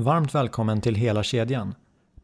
[0.00, 1.74] Varmt välkommen till Hela kedjan.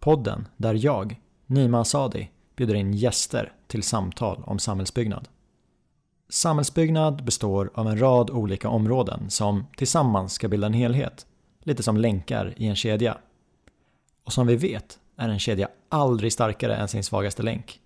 [0.00, 5.28] Podden där jag, Nima Sadi, bjuder in gäster till samtal om samhällsbyggnad.
[6.28, 11.26] Samhällsbyggnad består av en rad olika områden som tillsammans ska bilda en helhet,
[11.62, 13.18] lite som länkar i en kedja.
[14.24, 17.80] Och som vi vet är en kedja aldrig starkare än sin svagaste länk.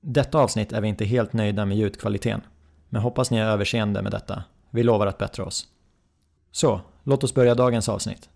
[0.00, 2.40] Detta avsnitt är vi inte helt nöjda med ljudkvaliteten,
[2.88, 4.44] men hoppas ni är överseende med detta.
[4.70, 5.68] Vi lovar att bättra oss.
[6.52, 8.28] Så, låt oss börja dagens avsnitt.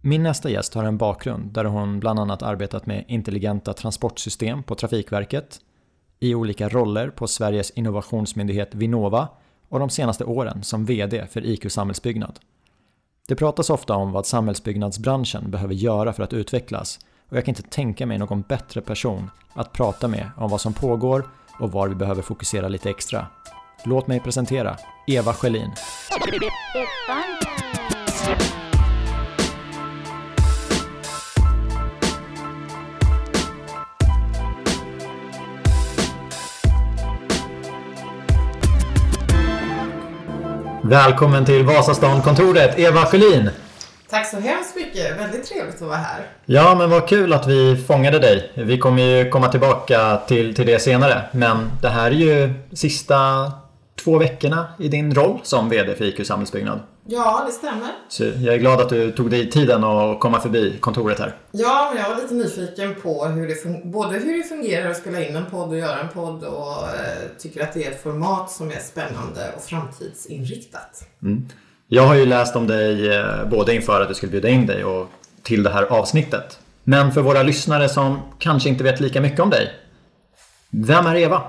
[0.00, 4.74] Min nästa gäst har en bakgrund där hon bland annat arbetat med intelligenta transportsystem på
[4.74, 5.60] Trafikverket,
[6.20, 9.28] i olika roller på Sveriges innovationsmyndighet Vinnova
[9.68, 12.38] och de senaste åren som VD för IQ Samhällsbyggnad.
[13.28, 16.98] Det pratas ofta om vad samhällsbyggnadsbranschen behöver göra för att utvecklas
[17.32, 20.72] och jag kan inte tänka mig någon bättre person att prata med om vad som
[20.72, 21.24] pågår
[21.58, 23.26] och var vi behöver fokusera lite extra.
[23.84, 25.70] Låt mig presentera Eva Schelin.
[40.82, 43.50] Välkommen till Vasastan-kontoret, Eva Schelin.
[44.12, 45.18] Tack så hemskt mycket.
[45.18, 46.26] Väldigt trevligt att vara här.
[46.44, 48.52] Ja, men vad kul att vi fångade dig.
[48.54, 51.22] Vi kommer ju komma tillbaka till, till det senare.
[51.32, 53.52] Men det här är ju sista
[54.04, 56.80] två veckorna i din roll som VD för IQ Samhällsbyggnad.
[57.06, 57.88] Ja, det stämmer.
[58.08, 61.36] Så jag är glad att du tog dig tiden att komma förbi kontoret här.
[61.50, 65.24] Ja, men jag var lite nyfiken på hur det både hur det fungerar att spela
[65.24, 68.50] in en podd och göra en podd och eh, tycker att det är ett format
[68.50, 71.08] som är spännande och framtidsinriktat.
[71.22, 71.48] Mm.
[71.94, 74.84] Jag har ju läst om dig eh, både inför att du skulle bjuda in dig
[74.84, 75.08] och
[75.42, 76.58] till det här avsnittet.
[76.84, 79.72] Men för våra lyssnare som kanske inte vet lika mycket om dig.
[80.70, 81.42] Vem är Eva?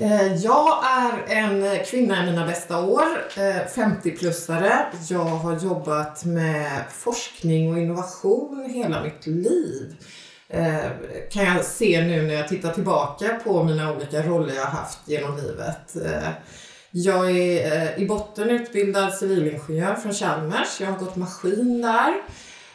[0.00, 3.02] Eh, jag är en kvinna i mina bästa år,
[3.36, 4.72] eh, 50-plussare.
[5.08, 9.96] Jag har jobbat med forskning och innovation hela mitt liv.
[11.30, 14.98] Kan jag se nu när jag tittar tillbaka på mina olika roller jag har haft
[15.06, 15.96] genom livet.
[16.94, 20.80] Jag är eh, i botten utbildad civilingenjör från Chalmers.
[20.80, 22.14] Jag har gått maskin där.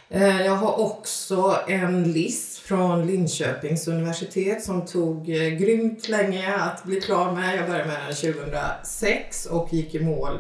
[0.09, 6.83] Eh, jag har också en LIS från Linköpings universitet som tog eh, grymt länge att
[6.83, 7.57] bli klar med.
[7.57, 10.39] Jag började med den 2006 och gick i mål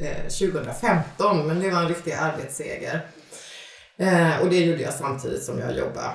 [0.00, 3.06] eh, eh, 2015 men det var en riktig arbetsseger.
[3.96, 6.10] Eh, och det gjorde jag samtidigt som jag jobbade.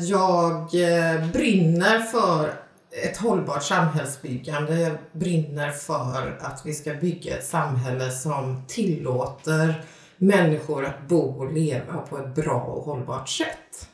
[0.00, 0.70] Jag
[1.32, 2.54] brinner för
[2.92, 4.98] ett hållbart samhällsbyggande.
[5.12, 9.84] Brinner för att vi ska bygga ett samhälle som tillåter
[10.16, 13.88] människor att bo och leva på ett bra och hållbart sätt.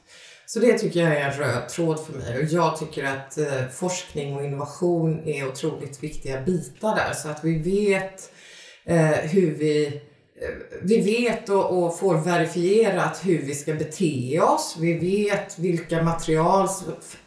[0.46, 3.66] Så det tycker jag är en röd tråd för mig och jag tycker att eh,
[3.72, 8.32] forskning och innovation är otroligt viktiga bitar där så att vi vet
[8.84, 10.02] eh, hur vi
[10.82, 14.76] vi vet och, och, får verifierat hur vi ska bete oss.
[14.80, 16.68] Vi vet vilka material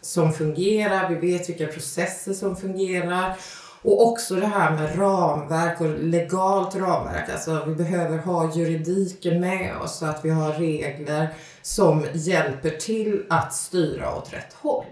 [0.01, 3.35] som fungerar, vi vet vilka processer som fungerar.
[3.81, 7.29] Och också det här med ramverk och legalt ramverk.
[7.31, 11.27] Alltså vi behöver ha juridiken med oss så att vi har regler
[11.61, 14.85] som hjälper till att styra åt rätt håll.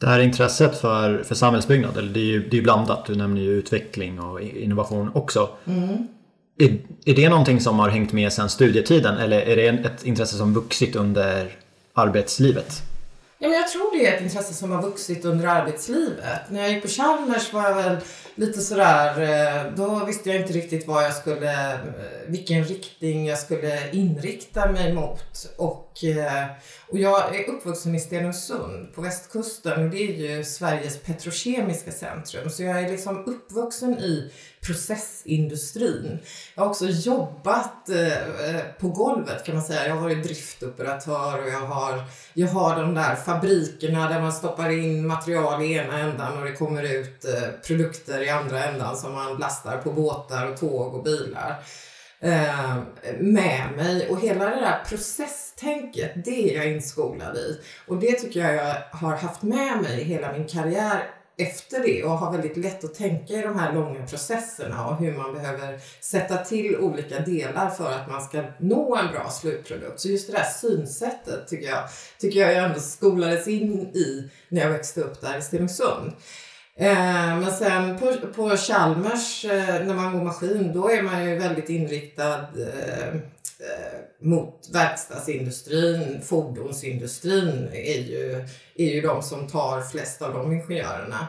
[0.00, 3.06] Det här intresset för, för samhällsbyggnad, eller det är ju det är blandat.
[3.06, 5.48] Du nämner ju utveckling och innovation också.
[5.66, 6.08] Mm.
[6.58, 10.36] Är, är det någonting som har hängt med sedan studietiden eller är det ett intresse
[10.36, 11.56] som vuxit under
[11.92, 12.82] arbetslivet?
[13.38, 16.40] Ja, men jag tror det är ett intresse som har vuxit under arbetslivet.
[16.50, 17.96] När jag gick på Chalmers var jag väl
[18.34, 21.78] lite sådär, eh, då visste jag inte riktigt vad jag skulle, eh,
[22.26, 25.54] vilken riktning jag skulle inrikta mig mot.
[25.56, 26.44] Och, eh,
[26.88, 32.50] och jag är uppvuxen i Stenungsund på västkusten och det är ju Sveriges petrokemiska centrum.
[32.50, 36.18] Så jag är liksom uppvuxen i processindustrin.
[36.54, 39.88] Jag har också jobbat eh, på golvet kan man säga.
[39.88, 42.02] Jag har varit driftoperatör och jag har,
[42.34, 46.52] jag har de där fabrikerna där man stoppar in material i ena ändan och det
[46.52, 51.02] kommer ut eh, produkter i andra ändan som man lastar på båtar och tåg och
[51.02, 51.62] bilar
[52.24, 52.76] eh,
[53.18, 54.08] med mig.
[54.08, 57.60] Och hela det där processtänket, det är jag inskolad i.
[57.86, 62.10] Och det tycker jag jag har haft med mig hela min karriär efter det och
[62.10, 66.36] har väldigt lätt att tänka i de här långa processerna och hur man behöver sätta
[66.36, 70.00] till olika delar för att man ska nå en bra slutprodukt.
[70.00, 71.84] Så just det där synsättet tycker jag,
[72.18, 76.12] tycker jag, jag ändå skolades in i när jag växte upp där i Stenungsund.
[76.78, 81.38] Eh, men sen på, på Chalmers, eh, när man går maskin, då är man ju
[81.38, 90.22] väldigt inriktad eh, eh mot verkstadsindustrin, fordonsindustrin är ju, är ju de som tar flest
[90.22, 91.28] av de ingenjörerna.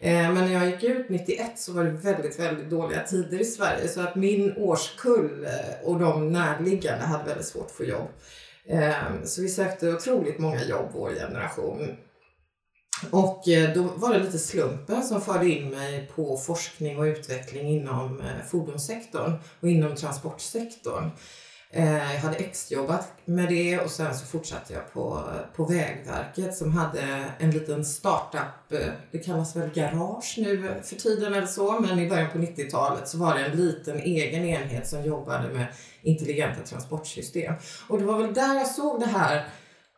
[0.00, 3.44] Eh, men när jag gick ut 91 så var det väldigt, väldigt dåliga tider i
[3.44, 8.08] Sverige så att min årskull eh, och de närliggande hade väldigt svårt att få jobb.
[9.24, 11.96] Så vi sökte otroligt många jobb, vår generation.
[13.10, 17.68] Och eh, då var det lite slumpen som förde in mig på forskning och utveckling
[17.68, 21.10] inom eh, fordonssektorn och inom transportsektorn.
[21.70, 25.22] Eh, jag hade exjobbat med det och sen så fortsatte jag på,
[25.56, 31.46] på Vägverket som hade en liten startup, det kallas väl garage nu för tiden eller
[31.46, 35.48] så, men i början på 90-talet så var det en liten egen enhet som jobbade
[35.48, 35.66] med
[36.02, 37.54] intelligenta transportsystem.
[37.88, 39.48] Och det var väl där jag såg det här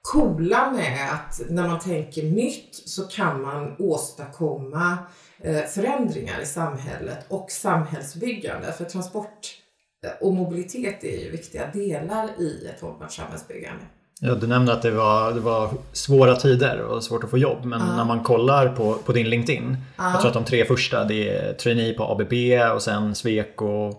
[0.03, 4.99] coola med att när man tänker nytt så kan man åstadkomma
[5.41, 8.73] eh, förändringar i samhället och samhällsbyggande.
[8.73, 9.56] För transport
[10.05, 13.85] eh, och mobilitet är ju viktiga delar i ett hållbart samhällsbyggande.
[14.21, 17.65] Ja, du nämnde att det var, det var svåra tider och svårt att få jobb.
[17.65, 17.97] Men uh.
[17.97, 19.69] när man kollar på, på din LinkedIn.
[19.69, 19.77] Uh.
[19.97, 22.33] Jag tror att de tre första det är trainee på ABB
[22.75, 23.95] och sen Sweco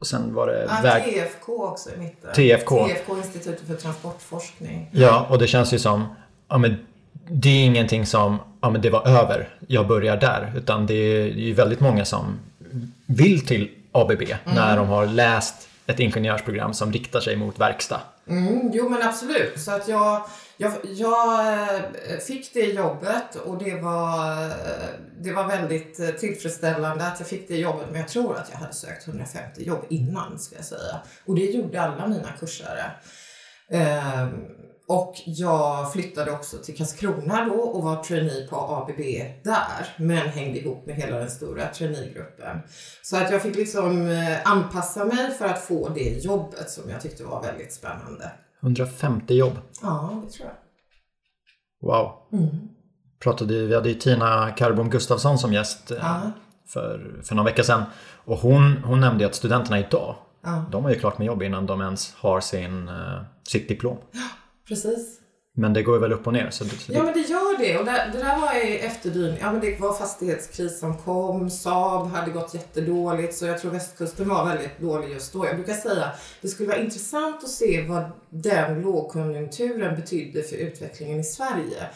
[0.00, 0.66] och sen var det...
[0.68, 1.04] Ja, väg...
[1.04, 2.32] TFK också i mitten.
[2.34, 2.86] TFK.
[2.86, 4.88] TFK, Institutet för transportforskning.
[4.92, 6.04] Ja, och det känns ju som...
[6.48, 6.76] Ja, men
[7.28, 10.52] det är ingenting som, ja men det var över, jag börjar där.
[10.56, 12.38] Utan det är ju väldigt många som
[13.06, 14.38] vill till ABB mm.
[14.44, 18.00] när de har läst ett ingenjörsprogram som riktar sig mot verkstad.
[18.30, 19.60] Mm, jo men absolut.
[19.60, 24.88] Så att jag, jag, jag eh, fick det jobbet och det var, eh,
[25.20, 27.86] det var väldigt eh, tillfredsställande att jag fick det jobbet.
[27.90, 31.00] Men jag tror att jag hade sökt 150 jobb innan ska jag säga.
[31.26, 32.90] Och det gjorde alla mina kursare.
[33.70, 34.30] Ehm,
[34.90, 39.00] och jag flyttade också till Karlskrona då och var trainee på ABB
[39.44, 39.86] där.
[39.96, 42.60] Men hängde ihop med hela den stora traineegruppen.
[43.02, 47.24] Så att jag fick liksom anpassa mig för att få det jobbet som jag tyckte
[47.24, 48.30] var väldigt spännande.
[48.62, 49.58] 150 jobb.
[49.82, 50.56] Ja, det tror jag.
[51.88, 52.12] Wow.
[52.32, 52.48] Mm.
[53.22, 56.20] Pratade, vi hade ju Tina Karbom Gustafsson som gäst eh, ja.
[56.66, 57.82] för, för någon vecka sedan.
[58.24, 60.64] Och hon, hon nämnde att studenterna idag, ja.
[60.70, 63.96] de har ju klart med jobb innan de ens har sin, uh, sitt diplom.
[64.12, 64.20] Ja,
[64.70, 65.20] precis.
[65.56, 66.50] Men det går ju väl upp och ner.
[66.50, 67.78] Så det, ja men det gör det.
[67.78, 69.38] Och det, det där var i efterdyning.
[69.40, 71.50] Ja men det var fastighetskris som kom.
[71.50, 73.34] Saab hade gått jättedåligt.
[73.34, 75.46] Så jag tror västkusten var väldigt dålig just då.
[75.46, 81.20] Jag brukar säga det skulle vara intressant att se vad den lågkonjunkturen betydde för utvecklingen
[81.20, 81.88] i Sverige.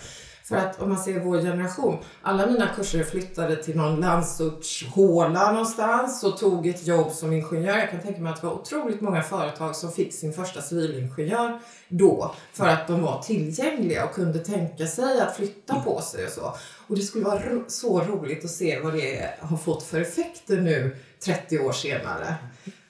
[0.48, 6.24] För att om man ser vår generation, alla mina kurser flyttade till någon landsortshåla någonstans
[6.24, 7.78] och tog ett jobb som ingenjör.
[7.78, 11.60] Jag kan tänka mig att det var otroligt många företag som fick sin första civilingenjör
[11.88, 16.32] då för att de var tillgängliga och kunde tänka sig att flytta på sig och
[16.32, 16.54] så.
[16.86, 20.60] Och det skulle vara ro så roligt att se vad det har fått för effekter
[20.60, 22.36] nu 30 år senare.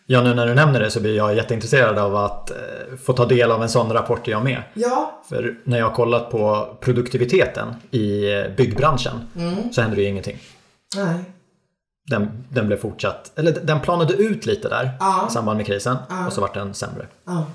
[0.07, 2.57] Ja, nu när du nämner det så blir jag jätteintresserad av att eh,
[3.05, 4.63] få ta del av en sån rapport jag med.
[4.75, 5.21] Ja.
[5.29, 9.73] För när jag har kollat på produktiviteten i eh, byggbranschen mm.
[9.73, 10.39] så händer det ju ingenting.
[10.97, 11.15] Nej.
[12.11, 15.27] Den, den blev fortsatt, eller den planade ut lite där ja.
[15.29, 16.27] i samband med krisen ja.
[16.27, 17.07] och så vart den sämre.
[17.25, 17.47] Ja.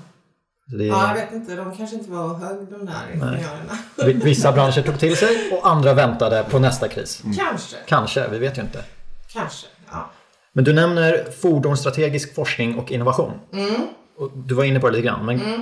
[0.78, 0.84] Det...
[0.84, 1.56] Ja, jag vet inte.
[1.56, 4.24] De kanske inte var hög de där ingenjörerna.
[4.24, 7.22] Vissa branscher tog till sig och andra väntade på nästa kris.
[7.24, 7.36] Mm.
[7.36, 7.76] Kanske.
[7.86, 8.84] Kanske, vi vet ju inte.
[9.32, 10.10] Kanske, ja.
[10.52, 13.32] Men du nämner fordonsstrategisk forskning och innovation.
[13.52, 13.86] Mm.
[14.16, 15.60] Och du var inne på det lite grann, men mm.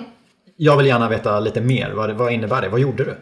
[0.57, 1.91] jag vill gärna veta lite mer.
[1.91, 2.69] Vad, vad innebär det?
[2.69, 3.17] Vad gjorde du?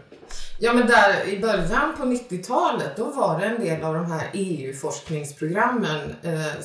[0.58, 4.30] Ja, men där i början på 90-talet, då var det en del av de här
[4.32, 6.62] EU-forskningsprogrammen eh,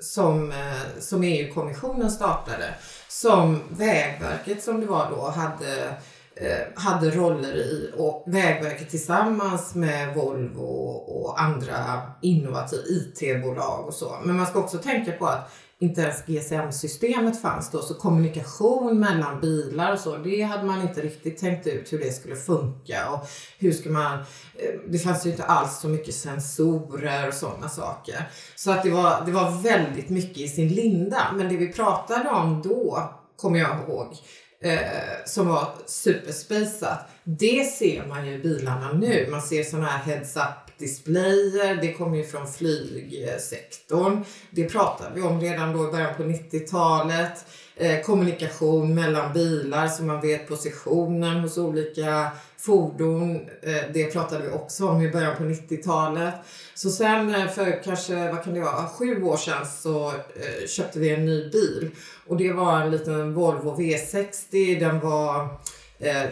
[0.00, 2.74] som, eh, som EU-kommissionen startade.
[3.08, 5.94] Som Vägverket, som det var då, hade
[6.36, 10.64] Eh, hade roller i och Vägverket tillsammans med Volvo
[11.06, 14.16] och andra innovativa IT-bolag och så.
[14.24, 19.40] Men man ska också tänka på att inte ens GSM-systemet fanns då, så kommunikation mellan
[19.40, 23.28] bilar och så, det hade man inte riktigt tänkt ut hur det skulle funka och
[23.58, 28.28] hur ska man, eh, det fanns ju inte alls så mycket sensorer och sådana saker.
[28.56, 32.30] Så att det var, det var väldigt mycket i sin linda, men det vi pratade
[32.30, 34.16] om då, kommer jag ihåg,
[34.64, 34.78] eh,
[35.24, 37.08] som var superspacat.
[37.24, 39.28] Det ser man ju i bilarna nu.
[39.30, 41.76] Man ser sådana här heads-up displayer.
[41.82, 44.24] Det kommer ju från flygsektorn.
[44.50, 47.46] Det pratade vi om redan då i början på 90-talet.
[47.76, 52.30] Eh, kommunikation mellan bilar så man vet positionen hos olika
[52.64, 53.34] fordon.
[53.62, 56.34] Eh, det pratade vi också om i början på 90-talet.
[56.74, 60.98] Så sen eh, för kanske, vad kan det vara, sju år sedan så eh, köpte
[60.98, 61.90] vi en ny bil.
[62.26, 64.80] Och det var en liten Volvo V60.
[64.80, 65.48] Den var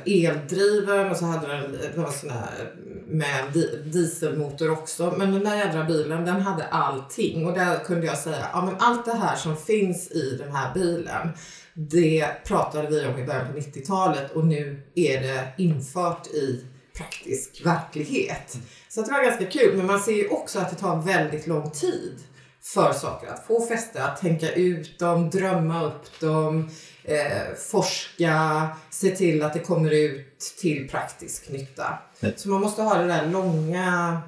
[0.05, 2.73] eldriven och så hade den, en sån här
[3.07, 3.45] med
[3.85, 5.15] dieselmotor också.
[5.19, 8.75] Men den där jädra bilen den hade allting och där kunde jag säga, ja men
[8.79, 11.29] allt det här som finns i den här bilen
[11.75, 16.65] det pratade vi om i början på 90-talet och nu är det infört i
[16.97, 18.59] praktisk verklighet.
[18.89, 21.71] Så det var ganska kul, men man ser ju också att det tar väldigt lång
[21.71, 22.19] tid
[22.63, 26.71] för saker att få fäste, att tänka ut dem, drömma upp dem,
[27.05, 31.99] eh, forska, se till att det kommer ut till praktisk nytta.
[32.21, 32.35] Mm.
[32.37, 34.21] Så man måste ha det där långa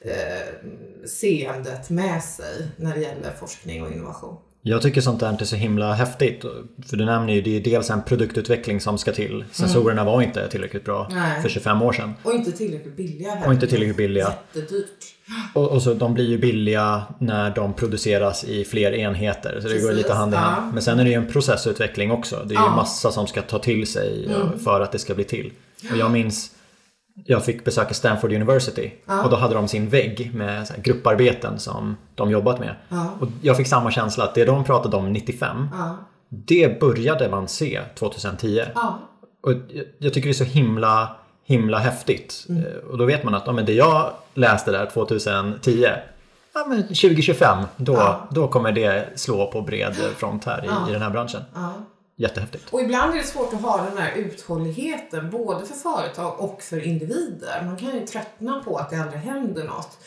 [0.00, 0.68] eh,
[1.06, 4.36] seendet med sig när det gäller forskning och innovation.
[4.62, 6.44] Jag tycker sånt där är så himla häftigt.
[6.86, 9.44] För du nämner ju, det är dels en produktutveckling som ska till.
[9.52, 10.06] Sensorerna mm.
[10.06, 11.42] var inte tillräckligt bra Nej.
[11.42, 12.14] för 25 år sedan.
[12.22, 13.46] Och inte tillräckligt billiga heller.
[13.46, 14.32] Och inte tillräckligt billiga.
[14.52, 14.86] Jättedyrt.
[15.54, 19.54] Och, och så de blir ju billiga när de produceras i fler enheter.
[19.54, 20.66] Så Precis, det går lite hand i hand.
[20.66, 20.72] Ja.
[20.72, 22.36] Men sen är det ju en processutveckling också.
[22.36, 22.76] Det är ju ja.
[22.76, 24.58] massa som ska ta till sig mm.
[24.58, 25.52] för att det ska bli till.
[25.90, 26.50] Och jag minns
[27.24, 29.24] jag fick besöka Stanford University ja.
[29.24, 32.74] och då hade de sin vägg med grupparbeten som de jobbat med.
[32.88, 33.10] Ja.
[33.20, 35.96] Och jag fick samma känsla att det de pratade om 95 ja.
[36.28, 38.62] det började man se 2010.
[39.42, 39.52] Och
[39.98, 41.16] jag tycker det är så himla
[41.48, 42.46] himla häftigt.
[42.48, 42.64] Mm.
[42.64, 45.86] Eh, och då vet man att ja, men det jag läste där 2010
[46.54, 51.02] ja, men 2025 då, då kommer det slå på bred front här i, i den
[51.02, 51.42] här branschen
[52.18, 52.68] jättehäftigt.
[52.70, 56.86] Och ibland är det svårt att ha den här uthålligheten både för företag och för
[56.86, 57.62] individer.
[57.64, 59.98] Man kan ju tröttna på att det aldrig händer något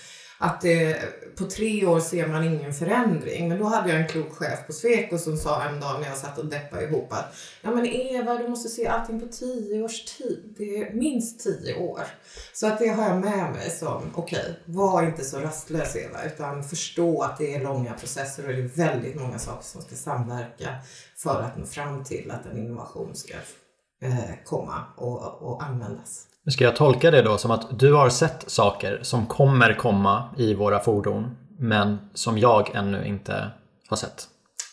[0.44, 1.00] att det,
[1.36, 3.50] på tre år ser man ingen förändring.
[3.50, 6.18] Men då hade jag en klok chef på Sweco som sa en dag när jag
[6.18, 10.06] satt och deppade ihop att ja men Eva, du måste se allting på tio års
[10.06, 10.54] tid.
[10.58, 12.02] Det är minst tio år.
[12.54, 16.24] Så att det har jag med mig som, okej, okay, var inte så rastlös Eva,
[16.24, 19.96] utan förstå att det är långa processer och det är väldigt många saker som ska
[19.96, 20.76] samverka
[21.16, 23.34] för att nå fram till att en innovation ska
[24.02, 26.28] eh, komma och, och användas.
[26.50, 30.54] Ska jag tolka det då som att du har sett saker som kommer komma i
[30.54, 33.52] våra fordon men som jag ännu inte
[33.90, 34.28] har sett?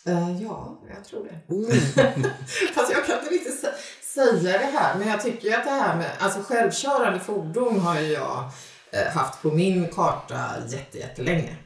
[0.08, 1.54] Uh, ja, jag tror det.
[1.54, 1.70] Mm.
[2.74, 3.64] Fast jag kan inte riktigt
[4.14, 8.12] säga det här men jag tycker att det här med alltså självkörande fordon har ju
[8.12, 8.50] jag
[8.94, 10.44] uh, haft på min karta
[10.92, 11.56] jättelänge.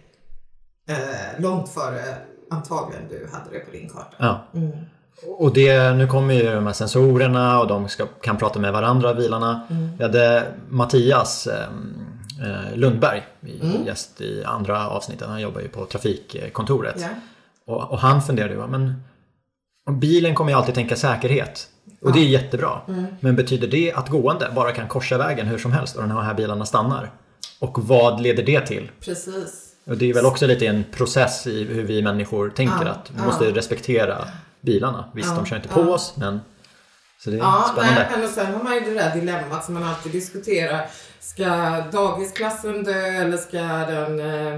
[0.90, 2.16] Uh, långt före
[2.50, 4.16] antagligen du hade det på din karta.
[4.18, 4.46] Ja.
[4.54, 4.86] Mm.
[5.26, 9.14] Och det, nu kommer ju de här sensorerna och de ska, kan prata med varandra,
[9.14, 9.66] bilarna.
[9.70, 9.88] Mm.
[9.96, 12.06] Vi hade Mattias ehm,
[12.42, 13.22] eh, Lundberg,
[13.62, 13.86] mm.
[13.86, 15.28] gäst i andra avsnittet.
[15.28, 16.98] Han jobbar ju på trafikkontoret.
[17.00, 17.12] Yeah.
[17.66, 19.02] Och, och, han funderade ju, men
[20.00, 21.68] bilen kommer ju alltid tänka säkerhet.
[22.00, 22.14] Och ja.
[22.14, 22.80] det är jättebra.
[22.88, 23.06] Mm.
[23.20, 26.34] Men betyder det att gående bara kan korsa vägen hur som helst och de här
[26.34, 27.10] bilarna stannar?
[27.60, 28.90] Och vad leder det till?
[29.00, 29.68] Precis.
[29.84, 32.90] Och det är väl också lite en process i hur vi människor tänker ja.
[32.90, 34.28] att vi måste respektera
[34.62, 35.04] bilarna.
[35.14, 36.40] Visst, ja, de kör inte på oss men
[37.24, 38.08] så det är ja, spännande.
[38.10, 40.86] Nej, men sen har man ju det där dilemmat som man alltid diskuterar.
[41.20, 41.46] Ska
[41.92, 44.54] dagisklassen dö eller ska den eh,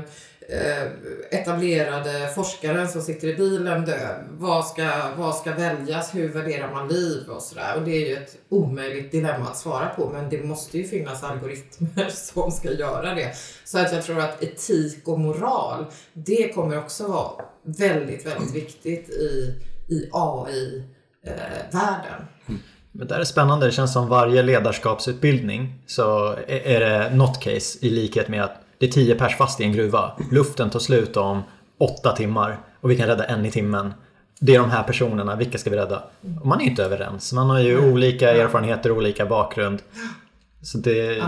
[0.48, 0.82] eh,
[1.30, 4.08] etablerade forskaren som sitter i bilen dö?
[4.30, 6.14] Vad ska, vad ska väljas?
[6.14, 7.76] Hur värderar man liv och sådär?
[7.76, 11.22] Och det är ju ett omöjligt dilemma att svara på men det måste ju finnas
[11.22, 13.34] algoritmer som ska göra det.
[13.64, 19.08] Så att jag tror att etik och moral, det kommer också vara väldigt, väldigt viktigt
[19.08, 19.54] i
[19.88, 21.74] i AI-världen.
[22.46, 22.60] Mm.
[22.92, 23.66] Men det är spännande.
[23.66, 28.86] Det känns som varje ledarskapsutbildning så är det något case i likhet med att det
[28.86, 30.12] är tio pers fast i en gruva.
[30.32, 31.42] Luften tar slut om
[31.78, 33.94] åtta timmar och vi kan rädda en i timmen.
[34.40, 36.02] Det är de här personerna, vilka ska vi rädda?
[36.40, 37.32] Och man är inte överens.
[37.32, 39.82] Man har ju olika erfarenheter, olika bakgrund.
[40.62, 41.22] Så det,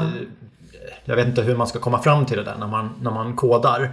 [1.05, 3.37] jag vet inte hur man ska komma fram till det där när man, när man
[3.37, 3.91] kodar.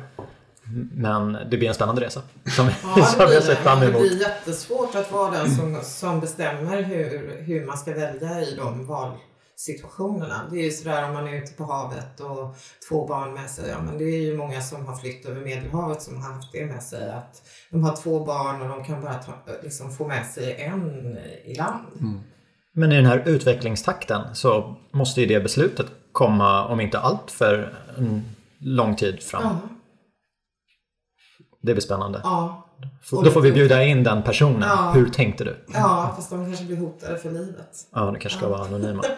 [0.91, 2.21] Men det blir en spännande resa.
[2.55, 3.93] Som, ja, som jag ser fram emot.
[3.93, 8.55] Det blir jättesvårt att vara den som, som bestämmer hur, hur man ska välja i
[8.55, 10.41] de valsituationerna.
[10.51, 12.55] Det är ju sådär om man är ute på havet och
[12.89, 13.69] två barn med sig.
[13.69, 16.65] Ja, men det är ju många som har flytt över Medelhavet som har haft det
[16.65, 17.09] med sig.
[17.09, 21.17] Att de har två barn och de kan bara ta, liksom få med sig en
[21.45, 21.85] i land.
[21.99, 22.19] Mm.
[22.75, 27.73] Men i den här utvecklingstakten så måste ju det beslutet komma om inte allt för
[27.97, 28.23] en
[28.59, 29.43] lång tid fram.
[29.43, 29.72] Ja.
[31.63, 32.21] Det blir spännande.
[32.23, 32.67] Ja,
[33.11, 34.69] Då får vi bjuda in den personen.
[34.69, 34.91] Ja.
[34.95, 35.55] Hur tänkte du?
[35.73, 37.69] Ja, fast de kanske blir hotade för livet.
[37.93, 39.03] Ja, det kanske ska vara anonyma.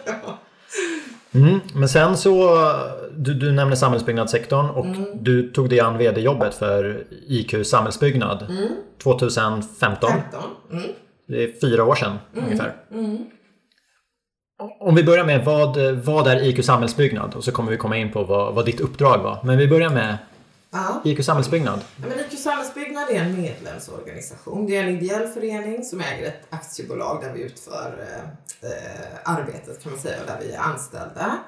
[1.34, 2.58] Mm, men sen så,
[3.16, 8.46] du, du nämnde samhällsbyggnadssektorn och du tog dig an vd-jobbet för IQ Samhällsbyggnad
[9.02, 10.10] 2015.
[10.10, 10.40] 15.
[10.72, 10.84] Mm.
[11.28, 12.74] Det är fyra år sedan ungefär.
[14.80, 17.34] Om vi börjar med vad, vad är IQ Samhällsbyggnad?
[17.34, 19.38] Och så kommer vi komma in på vad, vad ditt uppdrag var.
[19.44, 20.18] Men vi börjar med
[20.76, 21.02] Ja.
[21.04, 21.80] IQ Samhällsbyggnad.
[22.02, 24.66] Ja, men IQ Samhällsbyggnad är en medlemsorganisation.
[24.66, 29.82] Det är en ideell förening som äger ett aktiebolag där vi utför eh, eh, arbetet
[29.82, 31.38] kan man säga och där vi är anställda.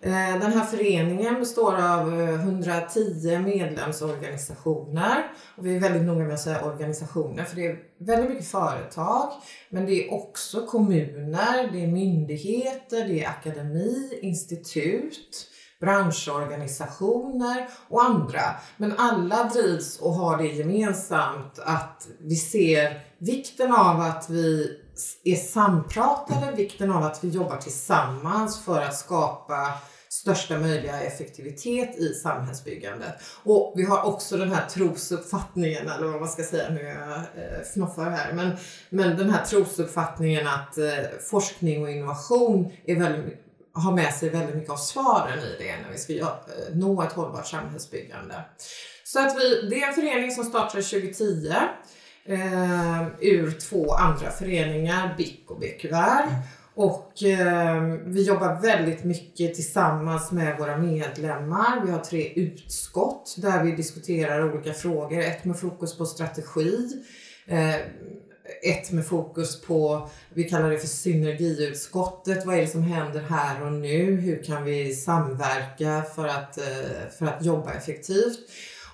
[0.00, 5.30] Eh, den här föreningen består av eh, 110 medlemsorganisationer.
[5.56, 9.32] Och vi är väldigt noga med att säga organisationer för det är väldigt mycket företag.
[9.68, 18.40] Men det är också kommuner, det är myndigheter, det är akademi, institut branschorganisationer och andra.
[18.76, 24.80] Men alla drivs och har det gemensamt att vi ser vikten av att vi
[25.24, 29.72] är sampratade, vikten av att vi jobbar tillsammans för att skapa
[30.08, 33.14] största möjliga effektivitet i samhällsbyggandet.
[33.44, 37.62] Och vi har också den här trosuppfattningen, eller vad man ska säga, nu jag eh,
[37.72, 38.56] fnoffar här, men,
[38.90, 40.84] men den här trosuppfattningen att eh,
[41.30, 43.45] forskning och innovation är väldigt
[43.76, 46.26] har med sig väldigt mycket av svaren i det när vi ska eh,
[46.74, 48.34] nå ett hållbart samhällsbyggande.
[49.04, 51.52] Så att vi, det är en förening som startade 2010
[52.24, 56.28] eh, ur två andra föreningar, BIC och BQR.
[56.74, 61.82] Och eh, vi jobbar väldigt mycket tillsammans med våra medlemmar.
[61.84, 65.18] Vi har tre utskott där vi diskuterar olika frågor.
[65.18, 67.02] Ett med fokus på strategi.
[67.46, 67.74] Eh,
[68.62, 72.46] ett med fokus på, vi kallar det för synergiutskottet.
[72.46, 74.16] Vad är det som händer här och nu?
[74.16, 78.38] Hur kan vi samverka för att, eh, för att jobba effektivt?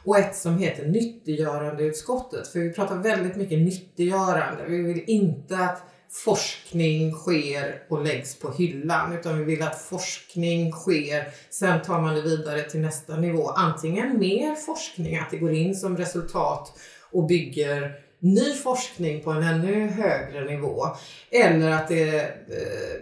[0.04, 2.49] Och ett som heter nyttiggörandeutskottet.
[2.49, 4.64] För vi pratar väldigt mycket nyttiggörande.
[4.68, 5.82] Vi vill inte att
[6.12, 12.14] forskning sker och läggs på hyllan utan vi vill att forskning sker, sen tar man
[12.14, 13.49] det vidare till nästa nivå.
[13.49, 16.73] Antingen mer forskning, att det går in som resultat
[17.12, 20.87] och bygger ny forskning på en ännu högre nivå.
[21.31, 22.25] Eller att det eh,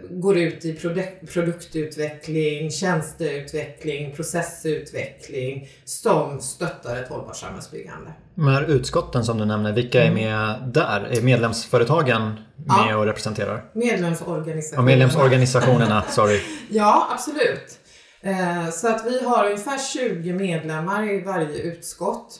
[0.09, 8.11] går ut i produk- produktutveckling, tjänsteutveckling, processutveckling som stöttar ett hållbart samhällsbyggande.
[8.35, 11.01] De här utskotten som du nämner, vilka är med där?
[11.17, 12.21] Är medlemsföretagen
[12.55, 12.97] med Ja.
[12.97, 13.63] och representerar?
[13.73, 14.79] Medlemsorganisationer.
[14.79, 16.39] Och medlemsorganisationerna, sorry.
[16.69, 17.77] Ja, absolut.
[18.21, 22.39] Eh, Så att vi har ungefär 20 medlemmar i varje utskott.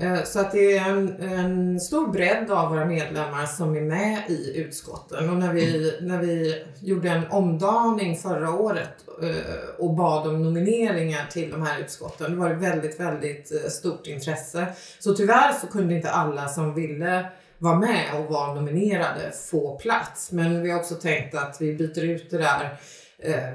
[0.00, 4.22] Eh, så att det är en, en stor bredd av våra medlemmar som är med
[4.28, 5.30] i utskotten.
[5.30, 11.26] Och när vi, när vi gjorde en omdaning förra året eh, och bad om nomineringar
[11.30, 14.66] till de här utskotten, det var det väldigt, väldigt eh, stort intresse.
[14.98, 20.32] Så tyvärr så kunde inte alla som ville vara med och vara nominerade få plats.
[20.32, 22.78] Men vi har också tänkt att vi byter ut det där
[23.18, 23.54] eh, eh,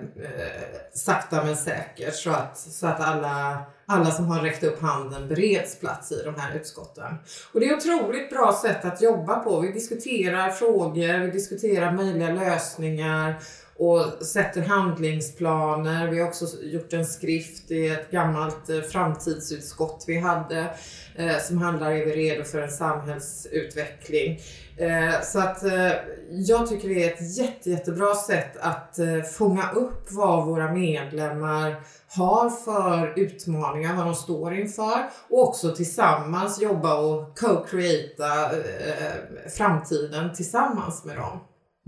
[0.93, 5.79] sakta men säkert så att, så att alla, alla som har räckt upp handen bereds
[5.79, 7.15] plats i de här utskotten.
[7.51, 9.59] Och det är ett otroligt bra sätt att jobba på.
[9.59, 13.35] Vi diskuterar frågor, vi diskuterar möjliga lösningar
[13.83, 16.07] och sätter handlingsplaner.
[16.07, 20.73] Vi har också gjort en skrift i ett gammalt eh, framtidsutskott vi hade
[21.15, 24.39] eh, som handlar Är vi redo för en samhällsutveckling?
[24.77, 25.91] Eh, så att eh,
[26.29, 31.75] jag tycker det är ett jätte, jättebra sätt att eh, fånga upp vad våra medlemmar
[32.07, 39.49] har för utmaningar, vad de står inför och också tillsammans jobba och co-creata eh, eh
[39.57, 41.39] framtiden tillsammans med dem.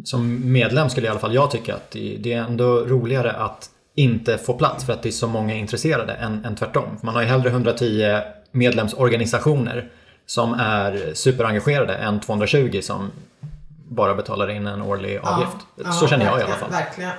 [0.03, 4.37] Som medlem skulle i alla fall jag tycka att det är ändå roligare att inte
[4.37, 6.97] få plats för att det är så många intresserade än, än tvärtom.
[7.01, 9.91] Man har ju hellre 110 medlemsorganisationer
[10.25, 13.11] som är superengagerade än 220 som
[13.87, 15.57] bara betalar in en årlig avgift.
[15.75, 16.71] Ja, så ja, känner jag i alla fall.
[16.71, 17.11] Verkligen.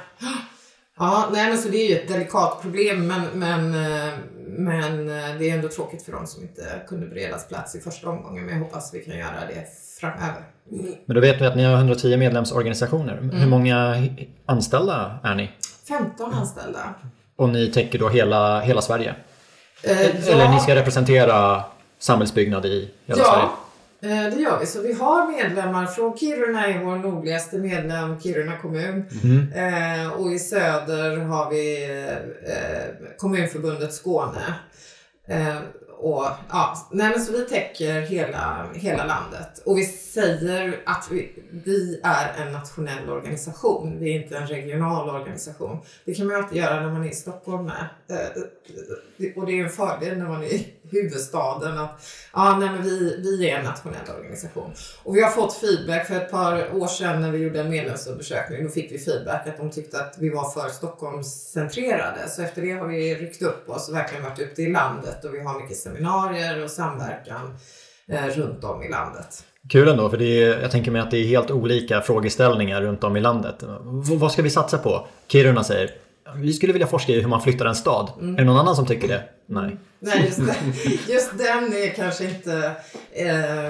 [0.98, 4.12] Ja, nej men så det är ju ett delikat problem men, men, eh,
[4.46, 8.10] men eh, det är ändå tråkigt för dem som inte kunde beredas plats i första
[8.10, 9.66] omgången men jag hoppas vi kan göra det
[10.00, 10.42] framöver.
[11.06, 13.18] Men då vet vi att ni har 110 medlemsorganisationer.
[13.18, 13.36] Mm.
[13.36, 14.06] Hur många
[14.46, 15.50] anställda är ni?
[15.88, 16.94] 15 anställda.
[17.36, 19.14] Och ni täcker då hela, hela Sverige?
[19.82, 20.50] Eh, Eller ja.
[20.54, 21.64] ni ska representera
[21.98, 23.44] samhällsbyggnad i hela Sverige?
[24.00, 24.66] Ja, eh, det gör vi.
[24.66, 29.04] Så vi har medlemmar från Kiruna är vår nordligaste medlem, Kiruna kommun.
[29.22, 29.52] Mhm.
[29.54, 34.54] Eh, och i söder har vi eh, Kommunförbundet Skåne.
[35.28, 35.56] Eh,
[35.98, 39.62] och, ja, nej men så vi täcker hela, hela landet.
[39.64, 41.32] Och vi säger att vi,
[41.64, 43.98] vi är en nationell organisation.
[43.98, 45.78] Vi är inte en regional organisation.
[46.04, 47.88] Det kan man ju alltid göra när man är i Stockholm med.
[48.10, 52.58] Eh, eh, eh, och det är en fördel när man är i huvudstaden att ah,
[52.58, 54.70] nej men vi, vi är en nationell organisation.
[55.02, 58.64] Och vi har fått feedback för ett par år sedan när vi gjorde en medlemsundersökning.
[58.64, 62.28] Då fick vi feedback att de tyckte att vi var för Stockholmscentrerade.
[62.28, 65.34] Så efter det har vi ryckt upp oss och verkligen varit ute i landet och
[65.34, 67.58] vi har mycket seminarier och samverkan
[68.08, 69.44] eh, runt om i landet.
[69.68, 73.04] Kul ändå, för det är, jag tänker mig att det är helt olika frågeställningar runt
[73.04, 73.62] om i landet.
[74.08, 75.06] V vad ska vi satsa på?
[75.26, 75.90] Kiruna säger
[76.40, 78.10] vi skulle vilja forska i hur man flyttar en stad.
[78.20, 78.34] Mm.
[78.34, 79.22] Är det någon annan som tycker det?
[79.46, 79.76] Nej.
[79.98, 81.12] Nej, just, det.
[81.12, 82.72] just den är kanske inte
[83.12, 83.64] eh,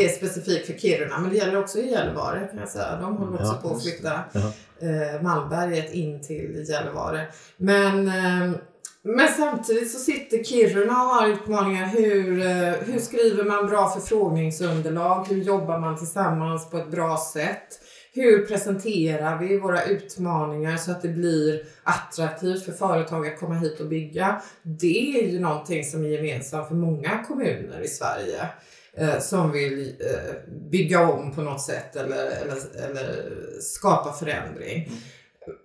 [0.00, 2.98] är specifik för Kiruna, men det gäller också i Gällivare kan jag säga.
[3.00, 4.12] De håller också ja, på att flytta
[4.80, 7.26] eh, Malmberget in till Gällivare.
[7.56, 8.56] Men eh,
[9.04, 11.86] men samtidigt så sitter Kiruna och har utmaningar.
[11.86, 15.26] Hur, eh, hur skriver man bra förfrågningsunderlag?
[15.28, 17.80] Hur jobbar man tillsammans på ett bra sätt?
[18.14, 23.80] Hur presenterar vi våra utmaningar så att det blir attraktivt för företag att komma hit
[23.80, 24.42] och bygga?
[24.62, 28.48] Det är ju någonting som är gemensamt för många kommuner i Sverige
[28.94, 34.86] eh, som vill eh, bygga om på något sätt eller, eller, eller skapa förändring.
[34.86, 34.98] Mm.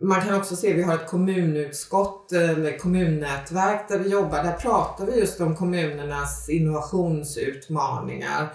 [0.02, 4.44] Man kan också se, vi har ett kommunutskott eller kommunnätverk där vi jobbar.
[4.44, 8.48] Där pratar vi just om kommunernas innovationsutmaningar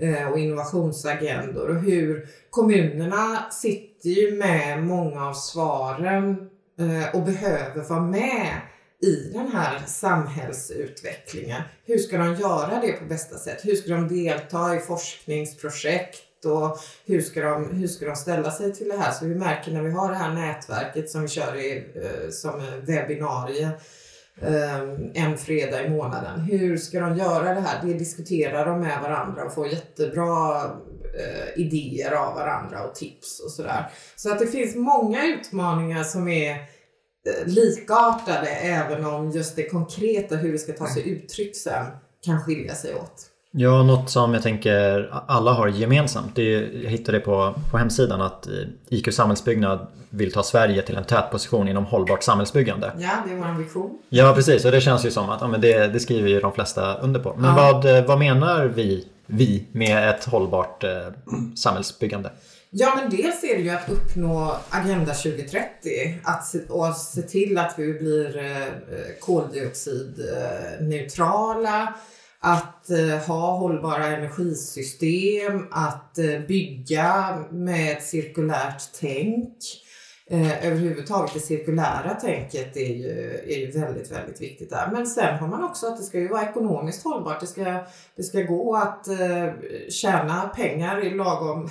[0.00, 7.88] Eh, och innovationsagendor och hur kommunerna sitter ju med många av svaren eh, och behöver
[7.88, 8.60] vara med
[9.02, 11.62] i den här samhällsutvecklingen.
[11.84, 13.64] Hur ska de göra det på bästa sätt?
[13.64, 16.24] Hur ska de delta i forskningsprojekt?
[16.44, 19.12] och hur ska, de, hur ska de ställa sig till det här?
[19.12, 22.62] Så vi märker när vi har det här nätverket som vi kör i, eh, som
[22.82, 23.70] webbinarie
[24.42, 24.82] Eh,
[25.14, 26.40] en fredag i månaden.
[26.40, 27.86] Hur ska de göra det här?
[27.86, 30.64] Det diskuterar de med varandra och får jättebra
[31.18, 33.90] eh, idéer av varandra och tips och sådär.
[34.16, 40.36] Så att det finns många utmaningar som är eh, likartade även om just det konkreta
[40.36, 41.86] hur det ska ta sig uttryck sen
[42.24, 43.26] kan skilja sig åt.
[43.50, 46.34] Ja, något som jag tänker alla har gemensamt.
[46.34, 48.52] Det är, jag hittade på, på hemsidan att eh,
[48.88, 52.92] IQ Samhällsbyggnad vill ta Sverige till en tätposition inom hållbart samhällsbyggande.
[52.98, 53.98] Ja, det är vår vision.
[54.08, 54.64] Ja, precis.
[54.64, 57.20] Och det känns ju som att ja, men det, det skriver ju de flesta under
[57.20, 57.34] på.
[57.36, 57.82] Men ja.
[57.82, 60.90] vad, vad menar vi, vi med ett hållbart eh,
[61.56, 62.30] samhällsbyggande?
[62.70, 65.60] Ja, men dels är det ju att uppnå Agenda 2030
[66.24, 68.66] att se, och se till att vi blir eh,
[69.20, 71.94] koldioxidneutrala
[72.40, 79.54] att eh, ha hållbara energisystem, att eh, bygga med ett cirkulärt tänk.
[80.30, 84.90] Eh, överhuvudtaget det cirkulära tänket är ju, är ju väldigt, väldigt viktigt där.
[84.92, 87.40] Men sen har man också att det ska ju vara ekonomiskt hållbart.
[87.40, 87.84] Det ska,
[88.16, 89.48] det ska gå att eh,
[89.88, 91.68] tjäna pengar i lagom,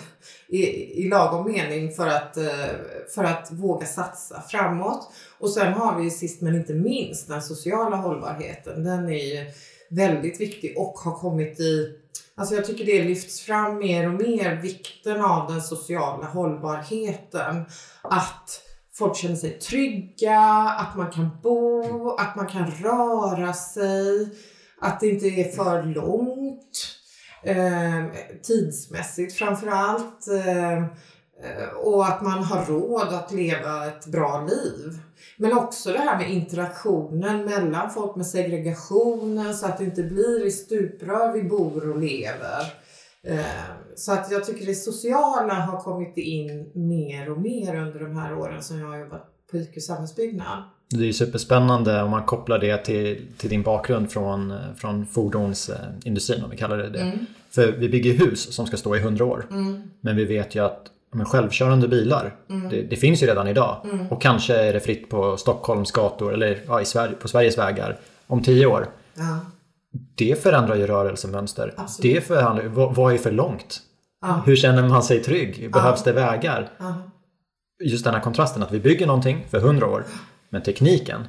[0.48, 0.64] i,
[1.04, 2.68] i lagom mening för att, eh,
[3.16, 5.12] för att våga satsa framåt.
[5.40, 8.84] Och sen har vi sist men inte minst den sociala hållbarheten.
[8.84, 9.52] Den är ju
[9.90, 11.94] väldigt viktig och har kommit i
[12.40, 17.66] Alltså jag tycker det lyfts fram mer och mer vikten av den sociala hållbarheten.
[18.02, 18.62] Att
[18.94, 20.40] folk känner sig trygga,
[20.80, 24.30] att man kan bo, att man kan röra sig,
[24.82, 26.98] att det inte är för långt.
[27.44, 28.06] Eh,
[28.44, 30.28] tidsmässigt framför allt.
[30.28, 30.86] Eh,
[31.76, 35.00] och att man har råd att leva ett bra liv.
[35.38, 40.46] Men också det här med interaktionen mellan folk med segregationen så att det inte blir
[40.46, 42.62] i stuprör vi bor och lever.
[43.24, 43.46] Eh,
[43.96, 48.38] så att jag tycker det sociala har kommit in mer och mer under de här
[48.38, 50.64] åren som jag har jobbat på IQ Samhällsbyggnad.
[50.90, 56.50] Det är superspännande om man kopplar det till, till din bakgrund från, från fordonsindustrin om
[56.50, 57.02] vi kallar det det.
[57.02, 57.26] Mm.
[57.50, 59.48] För vi bygger hus som ska stå i hundra år.
[59.52, 59.82] Mm.
[60.02, 62.70] Men vi vet ju att men självkörande bilar, mm.
[62.70, 63.82] det, det, finns ju redan idag.
[63.84, 64.08] Mm.
[64.08, 67.98] Och kanske är det fritt på Stockholms gator eller ja, i Sverige, på Sveriges vägar
[68.28, 68.88] om tio år.
[69.14, 69.40] Ja.
[70.16, 71.74] Det förändrar ju rörelsemönster.
[71.78, 72.16] Absolut.
[72.16, 73.80] Det förändrar, vad, vad är för långt?
[74.22, 74.44] Ja.
[74.46, 75.72] Hur känner man sig trygg?
[75.72, 76.70] Behövs det vägar?
[77.84, 80.04] Just den här kontrasten att vi bygger någonting för hundra år,
[80.50, 81.28] men tekniken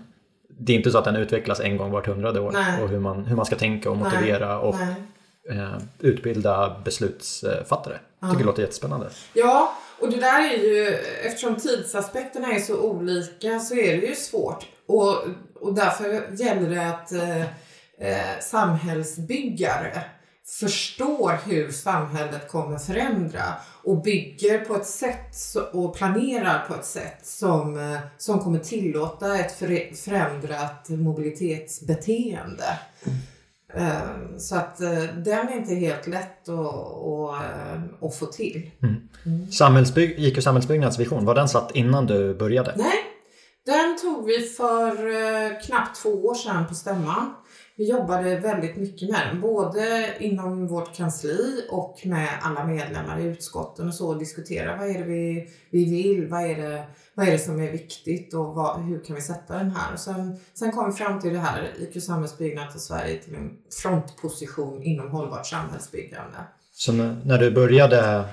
[0.60, 2.82] det är inte så att den utvecklas en gång vart hundrade år Nej.
[2.82, 4.56] och hur man, hur man ska tänka och motivera Nej.
[4.56, 4.94] och Nej
[5.98, 7.98] utbilda beslutsfattare.
[8.20, 9.10] Jag tycker det låter jättespännande.
[9.32, 10.86] Ja, och det där är ju,
[11.24, 14.66] eftersom tidsaspekterna är så olika så är det ju svårt.
[14.86, 15.14] Och,
[15.54, 17.40] och därför gäller det att eh,
[18.08, 20.02] eh samhällsbyggare
[20.48, 25.36] förstår hur samhället kommer förändra och bygger på ett sätt
[25.72, 29.52] och planerar på ett sätt som, eh, som kommer tillåta ett
[29.98, 32.78] förändrat mobilitetsbeteende.
[33.74, 33.86] Mm.
[33.86, 36.58] Eh, så att eh, den är inte helt lätt att,
[38.02, 38.70] att, eh, få till.
[38.82, 39.52] Mm.
[39.52, 42.74] Samhällsbyg, IQ Samhällsbyggnads vision, var den satt innan du började?
[42.76, 43.04] Nej,
[43.66, 44.96] den tog vi för
[45.66, 47.34] knappt två år sedan på stämman.
[47.78, 53.24] Vi jobbade väldigt mycket med den, både inom vårt kansli och med alla medlemmar i
[53.24, 57.28] utskotten och så och diskutera vad är det vi, vi vill, vad är det, vad
[57.28, 59.92] är det som är viktigt och vad, hur kan vi sätta den här.
[59.92, 63.50] Och sen, sen kom vi fram till det här, IQ Samhällsbyggnad för Sverige till en
[63.82, 66.36] frontposition inom hållbart samhällsbyggande.
[66.72, 68.24] Så när du började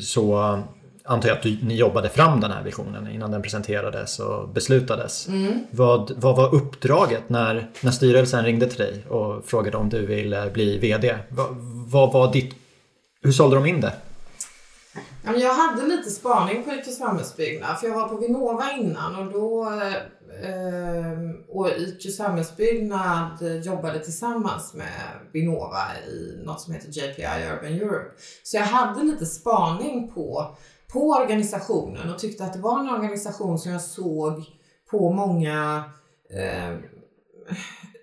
[0.00, 0.58] så
[1.06, 5.28] antar jag att du, ni jobbade fram den här visionen innan den presenterades och beslutades.
[5.28, 5.66] Mm.
[5.70, 10.44] Vad, vad var uppdraget när, när styrelsen ringde till dig och frågade om du ville
[10.44, 11.18] eh, bli VD?
[11.28, 11.46] Vad,
[11.90, 12.54] vad var ditt,
[13.22, 13.92] hur sålde de in det?
[15.24, 19.64] Jag hade lite spaning på IQ Samhällsbyggnad för jag var på Vinnova innan och då
[20.44, 28.10] eh, och IQ Samhällsbyggnad jobbade tillsammans med Vinnova i något som heter JPI Urban Europe.
[28.42, 30.56] Så jag hade lite spaning på
[30.92, 34.44] på organisationen och tyckte att det var en organisation som jag såg
[34.90, 35.84] på många
[36.30, 36.76] eh,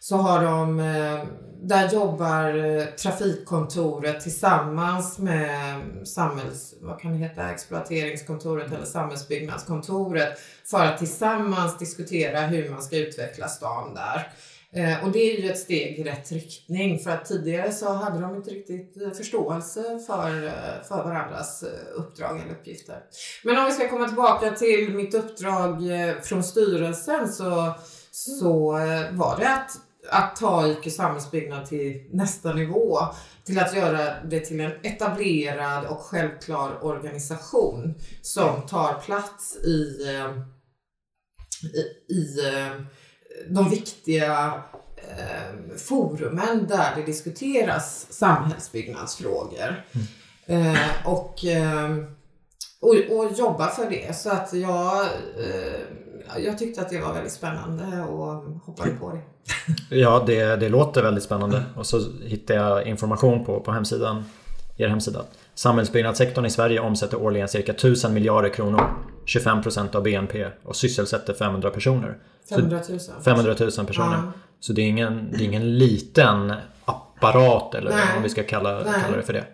[0.00, 1.24] så har de eh,
[1.62, 10.38] där jobbar eh, trafikkontoret tillsammans med samhälls, vad kan det heta, exploateringskontoret eller samhällsbyggnadskontoret
[10.70, 14.32] för att tillsammans diskutera hur man ska utveckla stan där.
[14.74, 18.20] Eh, och det är ju ett steg i rätt riktning för att tidigare så hade
[18.20, 22.98] de inte riktigt eh, förståelse för, eh, för varandras uppdrag eller uppgifter.
[23.44, 25.82] Men om vi ska komma tillbaka till mitt uppdrag
[26.22, 27.74] från styrelsen så,
[28.10, 28.72] så
[29.12, 29.70] var det att
[30.10, 32.98] att ta IQ samhällsbyggnad till nästa nivå.
[33.44, 40.30] Till att göra det till en etablerad och självklar organisation som tar plats i, eh,
[41.74, 42.82] i, i eh,
[43.48, 44.62] de viktiga
[44.96, 49.84] eh, forumen där det diskuteras samhällsbyggnadsfrågor.
[50.46, 50.74] Mm.
[50.74, 51.96] Eh, och, eh,
[52.80, 54.16] och, och jobba för det.
[54.16, 55.00] Så att jag,
[55.38, 55.80] eh,
[56.38, 58.26] jag tyckte att det var väldigt spännande och
[58.66, 59.20] hoppade på det.
[59.96, 61.62] Ja, det, det låter väldigt spännande.
[61.76, 64.24] Och så hittade jag information på, på hemsidan,
[64.76, 65.22] er hemsida.
[65.54, 68.94] Samhällsbyggnadssektorn i Sverige omsätter årligen cirka 1000 miljarder kronor.
[69.26, 72.18] 25% av BNP och sysselsätter 500 personer.
[72.48, 72.98] 500 000.
[73.24, 74.16] 500 000 personer.
[74.16, 74.32] Ja.
[74.60, 76.52] Så det är, ingen, det är ingen liten
[76.84, 78.16] apparat eller Nej.
[78.16, 79.44] om vi ska kalla, kalla det för det.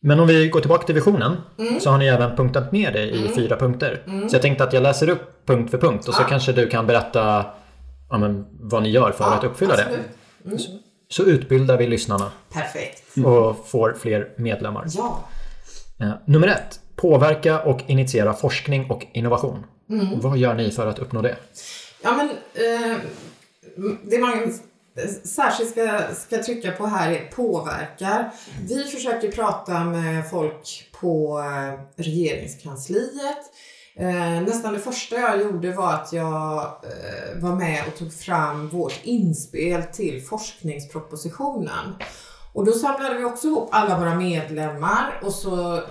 [0.00, 1.80] Men om vi går tillbaka till visionen mm.
[1.80, 3.34] så har ni även punktat ner det i mm.
[3.34, 4.02] fyra punkter.
[4.06, 4.28] Mm.
[4.28, 6.26] Så jag tänkte att jag läser upp punkt för punkt och så ja.
[6.28, 7.46] kanske du kan berätta
[8.10, 9.98] ja, men, vad ni gör för ja, att uppfylla absolut.
[10.42, 10.48] det.
[10.48, 10.58] Mm.
[10.58, 10.70] Så,
[11.08, 12.30] så, utbildar vi lyssnarna.
[12.52, 13.02] Perfekt.
[13.24, 14.84] Och får fler medlemmar.
[14.88, 15.28] Ja.
[16.00, 16.80] Eh, nummer ett.
[16.96, 19.64] Påverka och initiera forskning och innovation.
[19.90, 20.20] Mm.
[20.20, 21.36] Vad gör ni för att uppnå det?
[22.02, 22.96] Ja, men, eh,
[24.02, 24.58] det man
[25.24, 28.30] särskilt ska, ska trycka på här är påverkar.
[28.68, 33.52] Vi försöker prata med folk på eh, regeringskansliet
[34.00, 38.68] Eh, nästan det första jag gjorde var att jag eh, var med och tog fram
[38.68, 41.94] vårt inspel till forskningspropositionen.
[42.58, 45.82] Och då samlade vi också ihop alla våra medlemmar och så eh,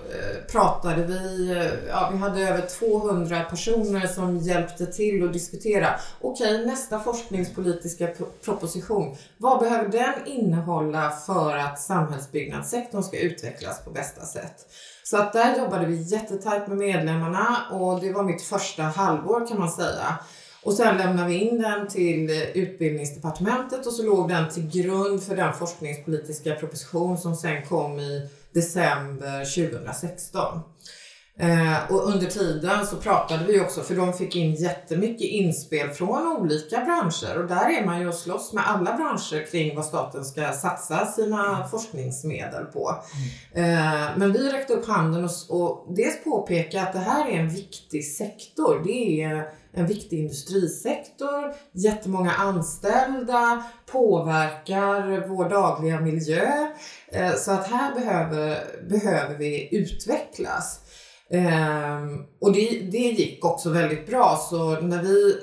[0.52, 5.88] pratade vi, eh, ja vi hade över 200 personer som hjälpte till att diskutera.
[6.22, 8.08] Okej, okay, nästa forskningspolitiska
[8.46, 14.66] proposition, vad behöver den innehålla för att samhällsbyggnadssektorn ska utvecklas på bästa sätt?
[15.04, 19.60] Så att där jobbade vi jättetajt med medlemmarna och det var mitt första halvår kan
[19.60, 20.18] man säga.
[20.68, 25.36] Och sen lämnade vi in den till Utbildningsdepartementet och så låg den till grund för
[25.36, 30.60] den forskningspolitiska proposition som sen kom i december 2016.
[31.40, 36.28] Eh, och under tiden så pratade vi också, för de fick in jättemycket inspel från
[36.28, 40.26] olika branscher och där är man ju och slåss med alla branscher kring vad staten
[40.26, 41.70] ska satsa sina mm.
[41.70, 42.96] forskningsmedel på.
[43.54, 43.78] Mm.
[43.78, 47.50] Eh, men vi räckte upp handen och, och dels påpeka att det här är en
[47.50, 48.82] viktig sektor.
[48.86, 56.68] Det är en viktig industrisektor, jättemånga anställda, påverkar vår dagliga miljö.
[57.12, 58.58] Eh, så att här behöver,
[58.90, 60.80] behöver vi utvecklas.
[61.30, 64.48] Um, och det, det gick också väldigt bra.
[64.50, 65.36] Så när vi,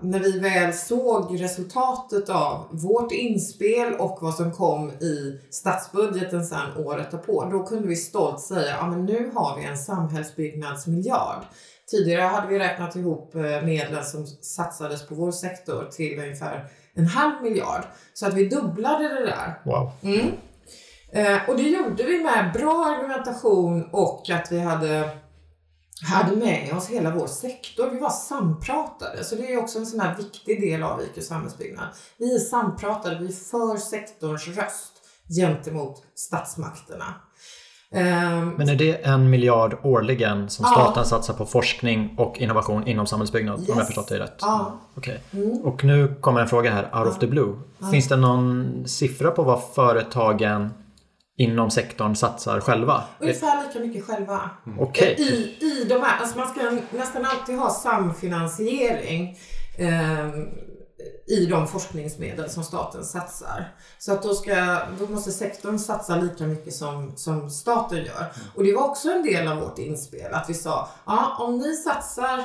[0.00, 6.84] när vi väl såg resultatet av vårt inspel och vad som kom i statsbudgeten sen
[6.86, 11.42] året därpå, då kunde vi stolt säga att ja, nu har vi en samhällsbyggnadsmiljard.
[11.90, 17.06] Tidigare hade vi räknat ihop eh, medlen som satsades på vår sektor till ungefär en
[17.06, 17.82] halv miljard.
[18.14, 19.60] Så att vi dubblade det där.
[19.64, 19.90] Wow.
[20.02, 20.26] Mm.
[21.12, 25.10] Eh, och det gjorde vi med bra argumentation och att vi hade
[26.06, 27.90] hade med oss hela vår sektor.
[27.90, 29.24] Vi var sampratade.
[29.24, 31.86] Så det är också en sån här viktig del av IQ samhällsbyggnad.
[32.18, 34.92] Vi är sampratade, vi för sektorns röst
[35.28, 37.14] gentemot statsmakterna.
[37.94, 41.04] Ehm, Men är det en miljard årligen som staten ja.
[41.04, 43.60] satsar på forskning och innovation inom samhällsbyggnad?
[43.60, 43.68] Yes.
[43.68, 44.36] Om jag förstått det rätt?
[44.40, 44.80] Ja.
[44.96, 45.16] Okay.
[45.32, 45.60] Mm.
[45.60, 47.06] Och nu kommer en fråga här, out ja.
[47.06, 47.54] of the blue.
[47.90, 50.70] Finns det någon siffra på vad företagen
[51.36, 53.04] inom sektorn satsar själva?
[53.18, 54.50] Ungefär lika mycket själva.
[54.66, 54.80] Mm.
[54.80, 55.14] Okay.
[55.14, 56.60] I, I de här, alltså man ska
[56.98, 59.38] nästan alltid ha samfinansiering
[59.78, 60.28] eh,
[61.26, 63.74] i de forskningsmedel som staten satsar.
[63.98, 68.26] Så att då, ska, då måste sektorn satsa lika mycket som, som staten gör.
[68.54, 71.76] Och det var också en del av vårt inspel att vi sa, ja om ni
[71.76, 72.44] satsar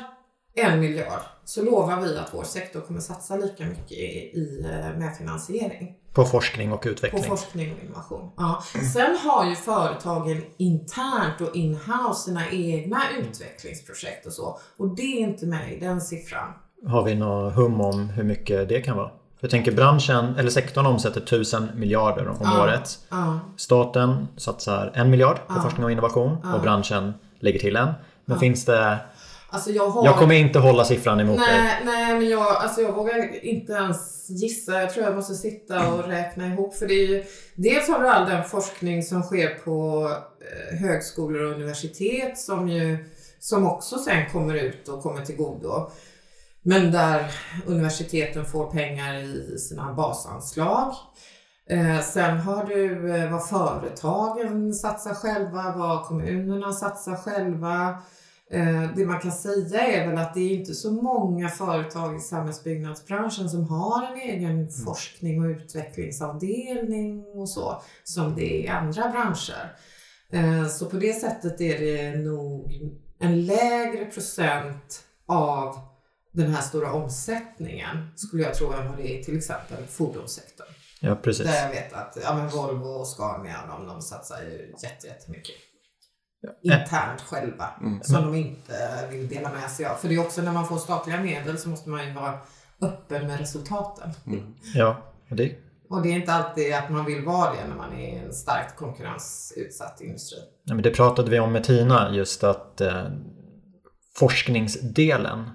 [0.56, 5.00] en miljard så lovar vi att vår sektor kommer satsa lika mycket i, i eh,
[5.00, 5.96] medfinansiering.
[6.18, 7.24] På forskning och utveckling?
[7.24, 8.32] På forskning och innovation.
[8.38, 8.64] Ja.
[8.94, 14.60] Sen har ju företagen internt och inhouse sina egna utvecklingsprojekt och så.
[14.78, 16.54] Och det är inte med i den siffran.
[16.88, 19.10] Har vi något hum om hur mycket det kan vara?
[19.40, 22.64] Jag tänker branschen, eller sektorn omsätter tusen miljarder om ja.
[22.64, 23.00] året.
[23.10, 23.40] Ja.
[23.58, 25.62] Staten satsar en miljard på ja.
[25.62, 27.90] forskning och innovation och branschen lägger till en.
[28.26, 28.98] Men finns det
[29.58, 30.06] Alltså jag, har...
[30.06, 31.82] jag kommer inte hålla siffran emot nej, dig.
[31.86, 34.82] Nej, men jag, alltså jag vågar inte ens gissa.
[34.82, 36.76] Jag tror jag måste sitta och räkna ihop.
[36.76, 37.24] För det är ju,
[37.56, 40.10] dels har du all den forskning som sker på
[40.42, 42.98] eh, högskolor och universitet som ju
[43.40, 45.90] som också sen kommer ut och kommer till godo.
[46.62, 47.32] Men där
[47.66, 50.94] universiteten får pengar i sina basanslag.
[51.70, 57.98] Eh, sen har du eh, vad företagen satsar själva, vad kommunerna satsar själva.
[58.52, 62.20] Eh, det man kan säga är väl att det är inte så många företag i
[62.20, 64.70] samhällsbyggnadsbranschen som har en egen mm.
[64.70, 69.76] forskning och utvecklingsavdelning och så som det är i andra branscher.
[70.32, 72.72] Eh, så på det sättet är det nog
[73.20, 75.80] en lägre procent av
[76.32, 80.68] den här stora omsättningen skulle jag tro än vad det är i till exempel fordonssektorn.
[81.00, 81.46] Ja, precis.
[81.46, 85.56] Där jag vet att ja, men Volvo och Scania de, de satsar ju jättemycket
[86.62, 87.66] internt själva.
[87.82, 88.04] Mm.
[88.04, 89.96] Som de inte vill dela med sig av.
[89.96, 92.34] För det är också när man får statliga medel så måste man ju vara
[92.82, 94.10] öppen med resultaten.
[94.28, 94.56] Mm.
[94.76, 94.98] Ja,
[95.30, 95.56] och det...
[95.90, 98.34] Och det är inte alltid att man vill vara det när man är i en
[98.34, 100.38] starkt konkurrensutsatt industri.
[100.64, 103.04] Ja, men det pratade vi om med Tina, just att eh,
[104.16, 105.50] forskningsdelen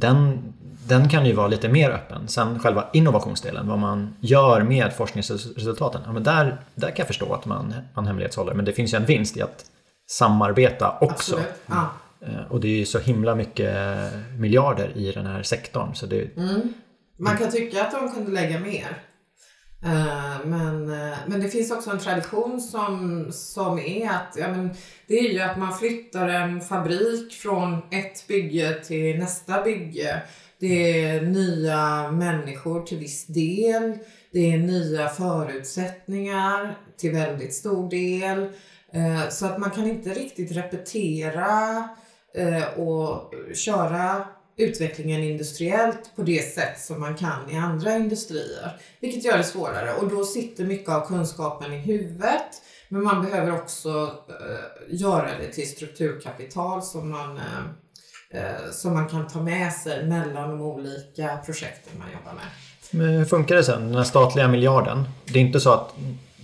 [0.00, 0.52] den,
[0.88, 2.28] den kan ju vara lite mer öppen.
[2.28, 6.02] Sen själva innovationsdelen, vad man gör med forskningsresultaten.
[6.06, 8.54] Ja, men där, där kan jag förstå att man, man hemlighetshåller.
[8.54, 9.64] Men det finns ju en vinst i att
[10.18, 11.40] samarbeta också.
[11.66, 11.90] Ja.
[12.20, 13.76] Eh, och det är ju så himla mycket
[14.38, 15.94] miljarder i den här sektorn.
[15.94, 16.36] Så det...
[16.36, 16.74] Mm.
[17.18, 18.98] Man kan tycka att de kunde lägga mer.
[19.84, 24.70] Eh, men, eh, men det finns också en tradition som, som är att ja, men
[25.06, 30.22] det är ju att man flyttar en fabrik från ett bygge till nästa bygge.
[30.60, 33.98] Det är nya människor till viss del.
[34.32, 38.48] Det är nya förutsättningar till väldigt stor del.
[38.94, 41.88] Eh, så att man kan inte riktigt repetera
[42.34, 44.24] eh, och köra
[44.56, 48.80] utvecklingen industriellt på det sätt som man kan i andra industrier.
[49.00, 52.62] Vilket gör det svårare och då sitter mycket av kunskapen i huvudet.
[52.88, 57.40] Men man behöver också eh, göra det till strukturkapital som man,
[58.30, 62.44] eh, som man kan ta med sig mellan de olika projekten man jobbar med.
[62.90, 65.04] Men hur funkar det sen, den här statliga miljarden?
[65.24, 65.94] Det är inte så att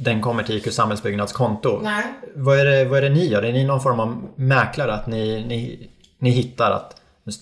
[0.01, 1.81] den kommer till IQ samhällsbyggnadskonto.
[1.83, 2.05] Nej.
[2.35, 3.43] Vad är, det, vad är det ni gör?
[3.43, 4.93] Är ni någon form av mäklare?
[4.93, 6.97] Att ni, ni, ni hittar att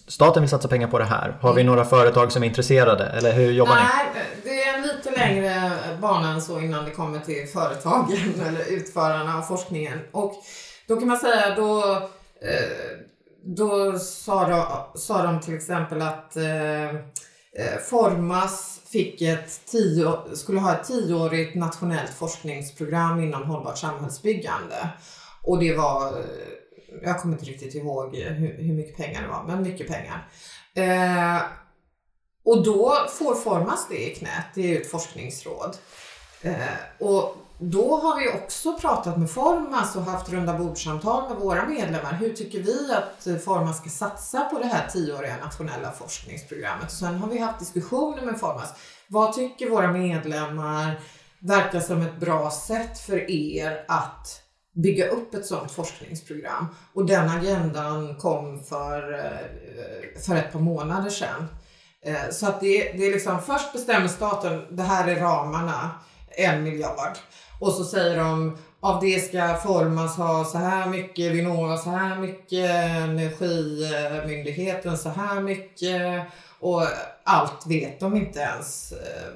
[0.08, 1.36] staten vill satsa pengar på det här.
[1.40, 4.50] Har vi några företag som är intresserade eller hur jobbar Nej, ni?
[4.50, 9.38] det är en lite längre bana än så innan det kommer till företagen eller utförarna
[9.38, 9.98] av forskningen.
[10.12, 10.34] Och
[10.88, 11.92] då kan man säga då
[12.42, 13.08] eh,
[13.56, 20.60] då sa de, sa de till exempel att eh, eh, Formas fick ett tio, skulle
[20.60, 24.88] ha ett tioårigt nationellt forskningsprogram inom hållbart samhällsbyggande.
[25.42, 26.24] Och det var, eh,
[27.02, 30.28] jag kommer inte riktigt ihåg hur, hur mycket pengar det var, men mycket pengar.
[30.74, 31.42] Eh,
[32.44, 35.76] och då får Formas det i knät, det är ju ett forskningsråd.
[36.42, 36.56] Eh,
[36.98, 42.12] och då har vi också pratat med Formas och haft runda bordsamtal med våra medlemmar.
[42.12, 46.92] Hur tycker vi att Formas ska satsa på det här tioåriga nationella forskningsprogrammet?
[46.92, 48.74] Sen har vi haft diskussioner med Formas.
[49.08, 51.00] Vad tycker våra medlemmar
[51.40, 54.42] verkar som ett bra sätt för er att
[54.74, 56.66] bygga upp ett sådant forskningsprogram?
[56.94, 61.48] Och den agendan kom för, eh, för ett par månader sedan.
[62.04, 65.90] Eh, så att det, det är liksom, först bestämmer staten, det här är ramarna,
[66.30, 67.18] en miljard.
[67.58, 72.18] Och så säger de av det ska formas ha så här mycket, Vinnova så här
[72.18, 76.22] mycket, Energimyndigheten så här mycket.
[76.60, 76.82] Och
[77.24, 79.32] allt vet de inte ens eh,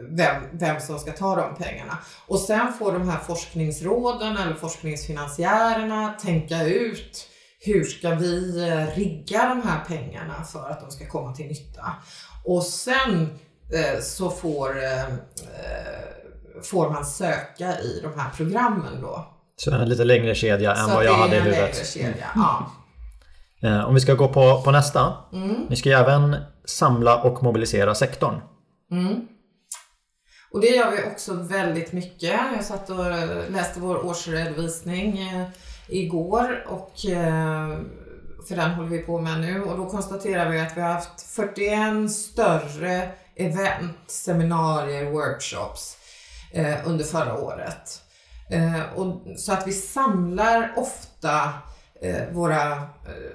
[0.00, 1.98] vem, vem som ska ta de pengarna.
[2.26, 7.28] Och sen får de här forskningsråden eller forskningsfinansiärerna tänka ut
[7.60, 11.94] hur ska vi eh, rigga de här pengarna för att de ska komma till nytta.
[12.44, 13.38] Och sen
[13.74, 14.76] eh, så får
[16.62, 19.26] får man söka i de här programmen då.
[19.56, 21.86] Så en lite längre kedja än vad jag hade i huvudet.
[21.86, 22.72] Kedja, ja.
[23.62, 25.14] Eh, om vi ska gå på, på nästa.
[25.32, 25.66] Mm.
[25.68, 28.40] Ni ska ju även samla och mobilisera sektorn.
[28.90, 29.28] Mm.
[30.52, 32.22] Och det gör vi också väldigt mycket.
[32.54, 33.04] Jag satt och
[33.50, 35.48] läste vår årsredovisning eh,
[35.88, 37.78] igår och eh,
[38.48, 41.22] för den håller vi på med nu och då konstaterar vi att vi har haft
[41.22, 45.96] 41 större event, seminarier, workshops
[46.52, 48.02] eh, under förra året.
[48.50, 51.52] Eh, och, så att vi samlar ofta
[52.02, 52.82] eh, våra, eh,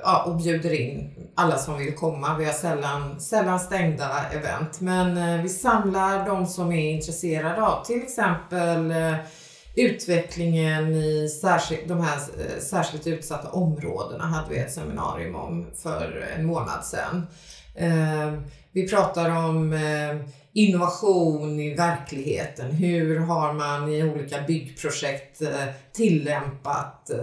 [0.03, 2.37] ja, och bjuder in alla som vill komma.
[2.37, 7.85] Vi har sällan, sällan stängda event, men eh, vi samlar de som är intresserade av
[7.85, 9.15] till exempel eh,
[9.75, 16.27] utvecklingen i särskilt, de här eh, särskilt utsatta områdena hade vi ett seminarium om för
[16.37, 17.27] en månad sedan.
[17.75, 18.33] Eh,
[18.71, 20.15] vi pratar om eh,
[20.57, 22.71] innovation i verkligheten.
[22.71, 27.17] Hur har man i olika byggprojekt eh, tillämpat eh,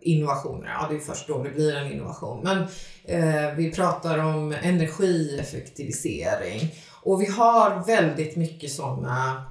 [0.00, 0.68] innovationer?
[0.68, 2.40] Ja, det är först då det blir en innovation.
[2.44, 2.58] Men
[3.04, 9.44] eh, vi pratar om energieffektivisering och vi har väldigt mycket sådana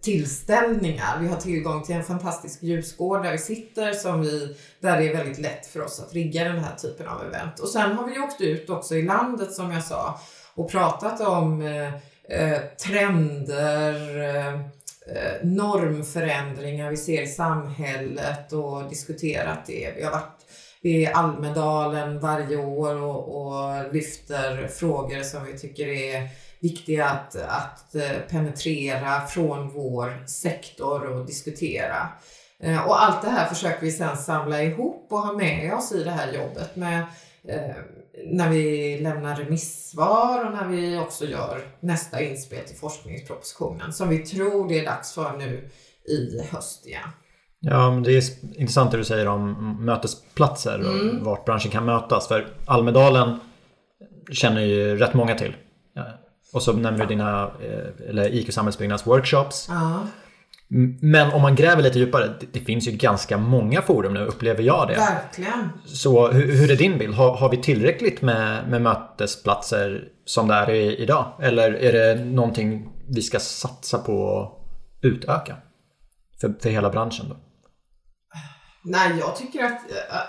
[0.00, 1.18] tillställningar.
[1.20, 5.16] Vi har tillgång till en fantastisk ljusgård där vi sitter som vi, där det är
[5.16, 7.60] väldigt lätt för oss att rigga den här typen av event.
[7.60, 10.20] Och sen har vi åkt ut också i landet som jag sa
[10.54, 11.92] och pratat om eh,
[12.28, 19.92] Eh, trender, eh, eh, normförändringar vi ser i samhället och diskuterat det.
[19.96, 20.46] Vi har varit
[20.80, 26.28] i Almedalen varje år och, och lyfter frågor som vi tycker är
[26.60, 32.08] viktiga att, att eh, penetrera från vår sektor och diskutera.
[32.60, 36.04] Eh, och allt det här försöker vi sedan samla ihop och ha med oss i
[36.04, 36.98] det här jobbet med
[37.48, 37.76] eh,
[38.26, 44.18] när vi lämnar remissvar och när vi också gör nästa inspel till forskningspropositionen som vi
[44.18, 45.70] tror det är dags för nu
[46.04, 47.08] i höst igen.
[47.60, 48.22] Ja, men det är
[48.60, 51.24] intressant det du säger om mötesplatser och mm.
[51.24, 52.28] vart branschen kan mötas.
[52.28, 53.40] För Almedalen
[54.32, 55.56] känner ju rätt många till.
[56.52, 59.66] Och så nämner du dina eh, eller IQ Samhällsbyggnads workshops.
[59.68, 60.06] Ja.
[61.00, 64.62] Men om man gräver lite djupare, det, det, finns ju ganska många forum nu, upplever
[64.62, 64.94] jag det.
[64.94, 65.68] Verkligen.
[65.86, 67.14] Så hur, hur är din bild?
[67.14, 71.32] Har, har vi tillräckligt med, med mötesplatser som det är idag?
[71.42, 75.56] Eller är det någonting vi ska satsa på att utöka?
[76.40, 77.36] För, för hela branschen då?
[78.84, 79.80] Nej, jag tycker att,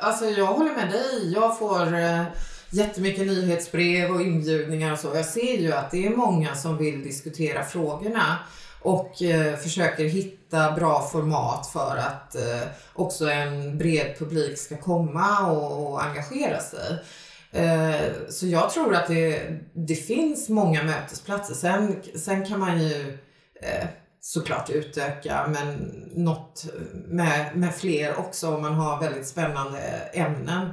[0.01, 1.33] alltså jag håller med dig.
[1.33, 2.23] Jag får eh,
[2.69, 5.15] jättemycket nyhetsbrev och inbjudningar och så.
[5.15, 8.39] Jag ser ju att det är många som vill diskutera frågorna
[8.85, 15.51] och eh, försöker hitta bra format för att eh, också en bred publik ska komma
[15.51, 17.03] och, och engagera sig.
[17.51, 21.53] Eh, så jag tror att det, det finns många mötesplatser.
[21.53, 23.17] Sen, sen kan man ju
[23.61, 23.87] eh,
[24.19, 25.75] såklart utöka men
[26.15, 26.65] något
[27.07, 29.79] med, med fler också om man har väldigt spännande
[30.13, 30.69] ämnen.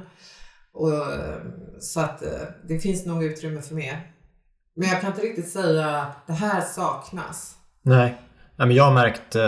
[0.73, 1.35] Och, eh,
[1.79, 4.11] så att eh, det finns nog utrymme för mer.
[4.75, 7.55] Men jag kan inte riktigt säga det här saknas.
[7.83, 8.17] Nej.
[8.55, 9.43] Men jag har märkt eh,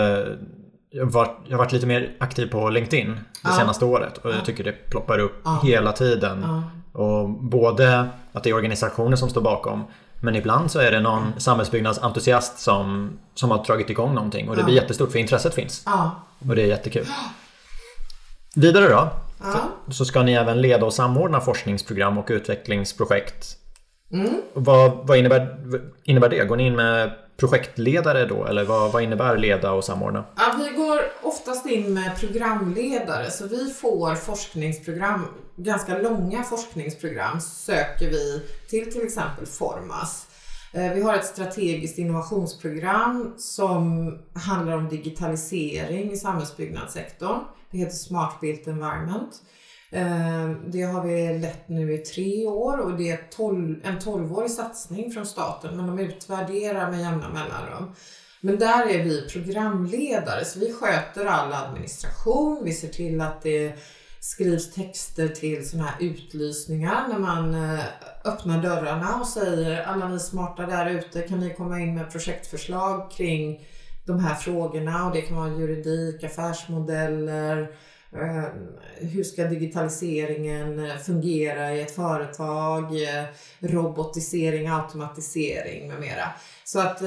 [0.90, 3.50] jag, var, jag har varit lite mer aktiv på LinkedIn det Ja.
[3.52, 4.34] senaste året och Ja.
[4.34, 5.60] jag tycker det ploppar upp Ja.
[5.64, 6.42] hela tiden.
[6.46, 6.62] Ja.
[7.00, 9.84] Och både att det är organisationer som står bakom
[10.20, 14.64] men ibland så är det någon samhällsbyggnadsentusiast som, som har dragit igång någonting och det
[14.64, 15.84] blir jättestort för intresset finns.
[16.48, 17.06] Och det är jättekul.
[18.56, 19.08] Vidare då
[19.42, 19.60] Ja.
[19.90, 23.46] så ska ni även leda och samordna forskningsprogram och utvecklingsprojekt.
[24.12, 24.28] Mm.
[24.54, 25.56] Vad, vad innebär,
[26.04, 26.44] innebär det?
[26.44, 28.44] Går ni in med projektledare då?
[28.44, 30.24] Eller vad, vad innebär leda och samordna?
[30.36, 35.26] Ja, vi går oftast in med programledare så vi får forskningsprogram,
[35.56, 40.26] ganska långa forskningsprogram söker vi till till exempel Formas.
[40.72, 47.40] Eh, vi har ett strategiskt innovationsprogram som handlar om digitalisering i samhällsbyggnadssektorn.
[47.70, 49.42] Det heter Smart Built Environment.
[49.92, 53.20] Ehm, det har vi lett nu i tre år och det är
[53.82, 57.94] en tolvårig satsning från staten men de utvärderar med jämna mellanrum.
[58.40, 63.74] Men där är vi programledare så vi sköter all administration, vi ser till att det
[64.20, 67.84] skrivs texter till sådana här utlysningar när man eh,
[68.24, 73.10] öppnar dörrarna och säger alla ni smarta där ute kan ni komma in med projektförslag
[73.10, 73.66] kring
[74.06, 77.68] de här frågorna och det kan vara juridik, affärsmodeller, eh,
[78.20, 78.44] Eh,
[78.98, 83.24] hur ska digitaliseringen eh, fungera i ett företag, eh,
[83.60, 86.28] robotisering, automatisering med mera.
[86.64, 87.02] Så att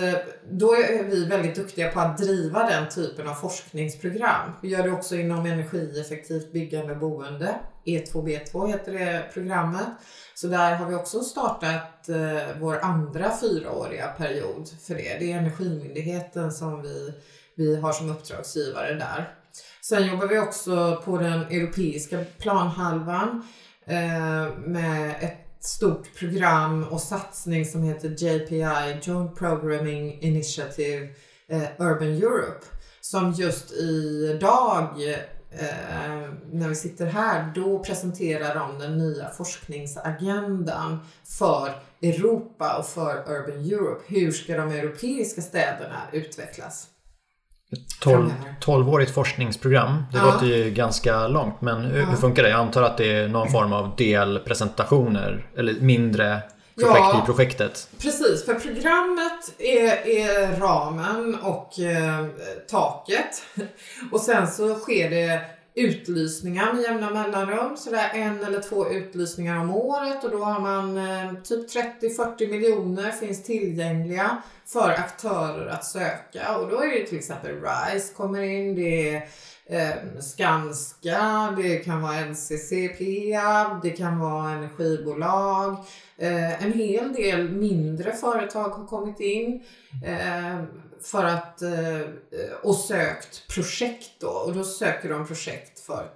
[0.52, 4.52] då är vi väldigt duktiga på att driva den typen av forskningsprogram.
[4.62, 7.56] Vi gör det också inom energieffektivt byggande och boende.
[7.86, 9.88] E2B2 heter det programmet.
[10.36, 12.10] Så där har vi också startat
[12.60, 15.18] vår andra fyraåriga period för det.
[15.20, 17.14] Det är Energimyndigheten som vi,
[17.56, 19.39] vi har som uppdragsgivare där.
[19.90, 23.44] Sen jobbar vi också på den europeiska planhalvan
[23.86, 31.10] eh, med ett stort program och satsning som heter JPI, Joint Programming Initiative
[31.48, 32.66] eh, Urban Europe.
[33.02, 34.84] Som just idag
[35.52, 41.72] eh, när vi sitter här, då presenterar de den nya forskningsagendan för
[42.02, 44.04] Europa och för Urban Europe.
[44.08, 46.88] Hur ska de europeiska städerna utvecklas?
[48.00, 48.56] 12, Framöver.
[48.62, 50.04] 12-årigt forskningsprogram.
[50.12, 50.26] Det Ja.
[50.26, 52.50] låter ju ganska långt men hur, hur funkar det?
[52.50, 56.40] Jag antar att det är någon form av delpresentationer eller mindre
[56.80, 57.22] projekt Ja.
[57.24, 57.88] i projektet.
[58.02, 62.26] Precis, för programmet är, är ramen och eh,
[62.72, 63.44] taket.
[64.12, 65.42] Och sen så sker det
[65.80, 67.78] utlysningar med jämna mellanrum.
[67.78, 71.70] Så det är en eller två utlysningar om året och då har man eh, typ
[72.02, 76.58] 30-40 miljoner finns tillgängliga för aktörer att söka.
[76.58, 79.28] Och då är det till exempel RISE kommer in, det är
[79.70, 85.78] eh, Skanska, det kan vara NCC, Peab, det kan vara energibolag.
[86.18, 89.64] Eh, en hel del mindre företag har kommit in
[90.06, 90.64] eh,
[91.04, 92.00] för att, eh,
[92.64, 94.28] och sökt projekt då.
[94.28, 96.08] Och då söker de projekt för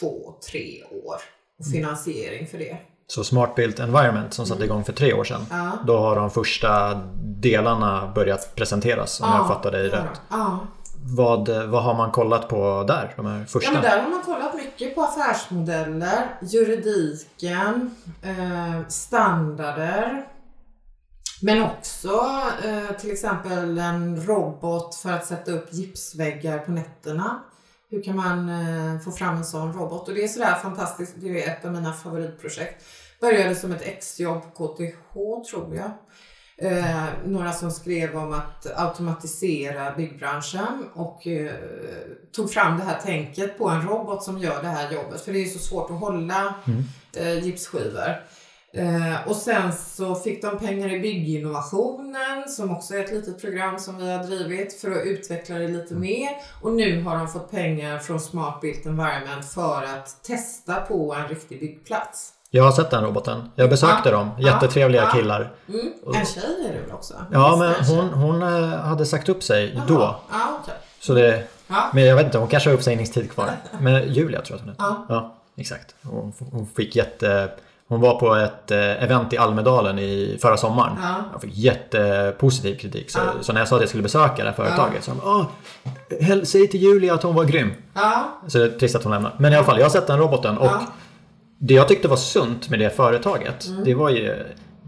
[0.00, 1.16] två, tre år
[1.58, 2.76] och finansiering för det.
[3.06, 5.46] Så Smart Built Environment som satte igång för tre år sedan.
[5.50, 5.70] Ja.
[5.86, 6.94] Då har de första
[7.40, 10.20] delarna börjat presenteras om jag fattar dig ja, rätt.
[10.30, 10.58] Ja.
[11.06, 13.12] Vad, vad har man kollat på där?
[13.16, 13.72] De här Ja, första?
[13.72, 20.24] men där har man kollat mycket på affärsmodeller, juridiken, eh, standarder.
[21.44, 22.22] Men också
[22.64, 27.42] eh, till exempel en robot för att sätta upp gipsväggar på nätterna.
[27.90, 30.08] Hur kan man eh, få fram en sån robot?
[30.08, 31.12] Och det är sådär fantastiskt.
[31.16, 32.84] Det är ett av mina favoritprojekt.
[33.20, 35.14] Började som ett exjobb på KTH
[35.50, 35.90] tror jag.
[36.56, 41.52] Eh, några som skrev om att automatisera byggbranschen och eh,
[42.32, 45.20] tog fram det här tänket på en robot som gör det här jobbet.
[45.20, 46.54] För det är så svårt att hålla
[47.16, 48.20] eh, gipsskivor.
[48.76, 53.78] Eh, och sen så fick de pengar i bygginnovationen som också är ett litet program
[53.78, 56.28] som vi har drivit för att utveckla det lite mer.
[56.62, 61.28] Och nu har de fått pengar från Smart Built Environment för att testa på en
[61.28, 62.30] riktig byggplats.
[62.50, 63.50] Jag har sett den roboten.
[63.54, 64.30] Jag besökte Ja, dem.
[64.38, 65.10] Jättetrevliga ja.
[65.10, 65.52] killar.
[65.68, 65.92] Mm.
[66.14, 67.14] En tjej är det väl också?
[67.32, 69.82] Ja, men hon, hon eh, hade sagt upp sig tjej?
[69.88, 69.94] då.
[69.94, 70.14] Jaha.
[70.30, 70.74] Ja, okej.
[71.00, 71.90] Så det, Ja.
[71.92, 73.50] men jag vet inte, hon kanske har uppsägningstid kvar.
[73.80, 75.14] Men Julia tror jag att hon heter.
[75.14, 75.14] Ja.
[75.14, 75.94] Ja, exakt.
[76.02, 77.50] Hon, hon fick jätte...
[77.94, 80.92] Hon var på ett eh, event i Almedalen i förra sommaren.
[81.02, 81.14] Ja.
[81.32, 83.10] Jag fick jättepositiv kritik.
[83.10, 83.32] Så, Ja.
[83.40, 85.46] så när jag sa att jag skulle besöka det här företaget så sa
[86.08, 87.72] de häl- säg till Julia att hon var grym.
[87.94, 88.24] Ja.
[88.46, 89.34] Så det är trist att hon lämnar.
[89.38, 90.82] Men i alla fall, jag har sett den roboten och Ja.
[91.58, 93.84] det jag tyckte var sunt med det företaget, Mm.
[93.84, 94.46] det var ju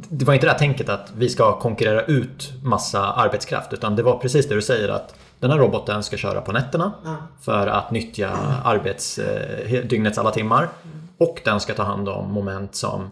[0.08, 4.02] det var inte det här tänket att vi ska konkurrera ut massa arbetskraft utan det
[4.02, 7.16] var precis det du säger att den här roboten ska köra på nätterna Ja.
[7.40, 8.30] för att nyttja
[8.64, 10.68] arbets, eh, dygnets alla timmar.
[11.18, 13.10] Och den ska ta hand om moment som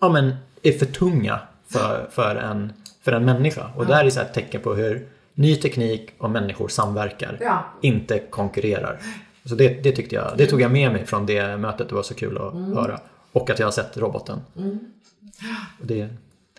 [0.00, 3.70] ja, men, är för tunga för, för, en, för en människa.
[3.76, 7.38] Och det här är så ett tecken på hur ny teknik och människor samverkar.
[7.40, 7.64] Ja.
[7.82, 8.98] Inte konkurrerar.
[9.44, 11.88] Så det, det tyckte jag, det tog jag med mig från det mötet.
[11.88, 12.76] Det var så kul att Mm.
[12.76, 13.00] höra.
[13.32, 14.40] Och att jag har sett roboten.
[15.80, 16.08] Och det,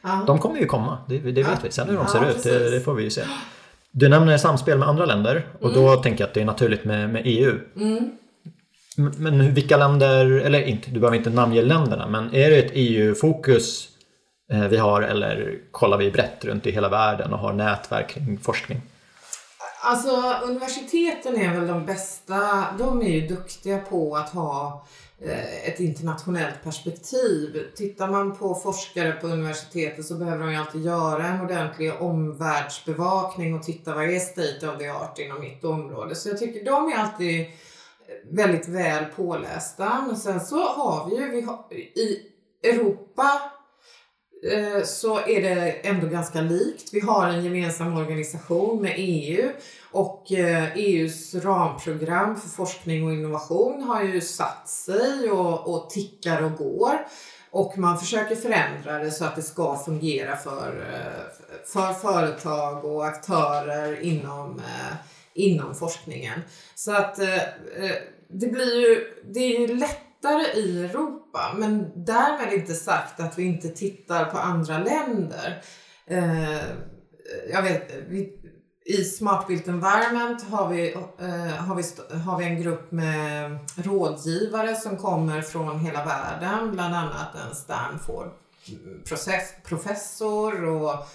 [0.03, 0.23] Ja.
[0.27, 1.71] de kommer ju komma, det, det vet vi.
[1.71, 3.21] Sen hur de Ja, ser ut, det, det får vi ju se.
[3.91, 7.09] Du nämner samspel med andra länder och då tänker jag att det är naturligt med,
[7.09, 7.55] med EU.
[8.97, 13.89] Men- vilka länder, eller inte, du behöver inte namnge länderna, men är det ett EU-fokus
[14.51, 18.39] eh, vi har eller kollar vi brett runt i hela världen och har nätverk kring
[18.39, 18.81] forskning?
[19.81, 20.09] Alltså
[20.43, 24.85] universiteten är väl de bästa, de är ju duktiga på att ha
[25.21, 27.63] eh, ett internationellt perspektiv.
[27.75, 33.55] Tittar man på forskare på universitetet så behöver de ju alltid göra en ordentlig omvärldsbevakning
[33.55, 36.15] och titta vad är state of the art inom mitt område.
[36.15, 37.45] Så jag tycker de är alltid
[38.31, 40.03] väldigt väl pålästa.
[40.07, 42.21] Men sen så har vi ju, vi har, i
[42.63, 43.41] Europa
[44.51, 46.93] eh, så är det ändå ganska likt.
[46.93, 49.51] Vi har en gemensam organisation med EU
[49.91, 56.43] och eh, EUs ramprogram för forskning och innovation har ju satt sig och, och tickar
[56.43, 57.07] och går.
[57.51, 63.05] Och man försöker förändra det så att det ska fungera för, eh, för företag och
[63.05, 64.95] aktörer inom, eh,
[65.37, 66.39] inom forskningen.
[66.75, 67.95] Så att eh, eh,
[68.29, 73.43] det blir ju, det är ju lättare i Europa men därmed inte sagt att vi
[73.43, 75.63] inte tittar på andra länder.
[76.07, 76.61] Eh,
[77.51, 78.33] jag vet, vi,
[78.85, 81.83] i Smart Built Environment har vi, eh, har, vi,
[82.17, 88.31] har vi en grupp med rådgivare som kommer från hela världen, bland annat en Stanford
[89.05, 91.07] process, professor och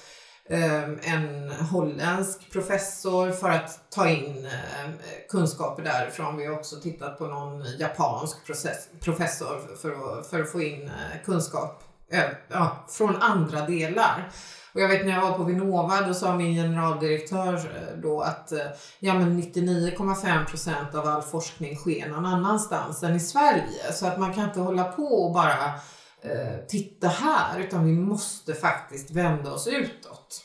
[0.52, 4.92] Ehm, en holländsk professor för att ta in ehm,
[5.28, 6.36] kunskaper därifrån.
[6.36, 10.82] Vi har också tittat på någon japansk process, professor för att, för att få in
[10.82, 14.30] eh, kunskap eh, ja, från andra delar.
[14.74, 18.52] Och jag vet när jag var på Vinnova då sa min generaldirektör eh, då att
[18.98, 23.92] ja, men 99,5 procent av all forskning sker någon annanstans än i Sverige.
[23.92, 25.80] Så att man kan inte hålla på och bara
[26.24, 30.44] eh, titta här utan vi måste faktiskt vända oss utåt.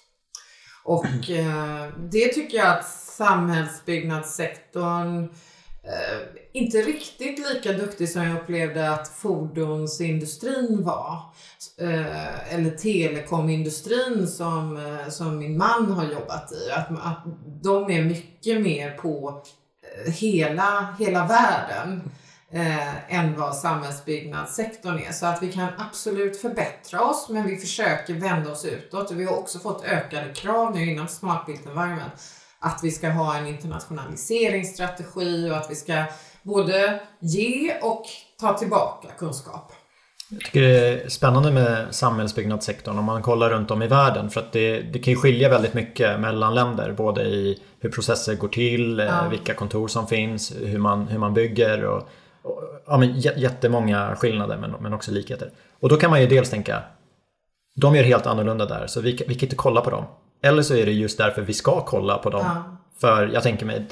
[0.84, 5.24] Och eh, det tycker jag att samhällsbyggnadssektorn
[5.84, 6.20] eh,
[6.54, 11.22] inte riktigt lika duktig som jag upplevde att fordonsindustrin var.
[11.78, 16.72] Eh, eller telekomindustrin som, eh, som min man har jobbat i.
[16.72, 17.24] Att, att
[17.64, 19.44] de är mycket mer på
[20.06, 22.02] hela, hela världen
[22.52, 25.12] eh, än vad samhällsbyggnadssektorn är.
[25.12, 29.12] Så att vi kan absolut förbättra oss men vi försöker vända oss utåt.
[29.12, 32.14] Vi har också fått ökade krav nu inom Smart Built Environment
[32.60, 36.04] att vi ska ha en internationaliseringsstrategi och att vi ska
[36.44, 38.06] både ge och
[38.40, 39.72] ta tillbaka kunskap.
[40.30, 44.42] Jag tycker det är spännande med samhällsbyggnadssektorn om man kollar runt om i världen för
[44.42, 48.48] att det, det kan ju skilja väldigt mycket mellan länder både i hur processer går
[48.48, 49.28] till, eh, Ja.
[49.30, 52.10] vilka kontor som finns, hur man, hur man bygger och
[52.88, 55.52] ja, men jä- jättemånga skillnader men, men också likheter.
[55.80, 56.82] Och då kan man ju dels tänka
[57.76, 60.04] de gör helt annorlunda där så vi, kan- vi kan inte kolla på dem.
[60.44, 62.42] Eller så är det just därför vi ska kolla på dem.
[62.46, 62.78] Ja.
[63.02, 63.86] För jag tänker mig,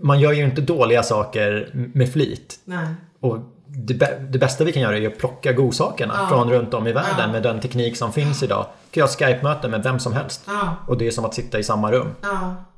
[0.00, 2.60] man gör ju inte dåliga saker med flit.
[2.64, 2.86] Nej.
[3.20, 6.26] Och det, det bästa vi kan göra är att plocka godsakerna Ja.
[6.28, 7.32] från runt om i världen Ja.
[7.32, 8.66] med den teknik som finns idag.
[8.90, 10.48] kan jag ha Skype-möten med vem som helst.
[10.86, 12.08] Och det är som att sitta i samma rum.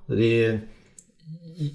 [0.07, 0.61] Det är,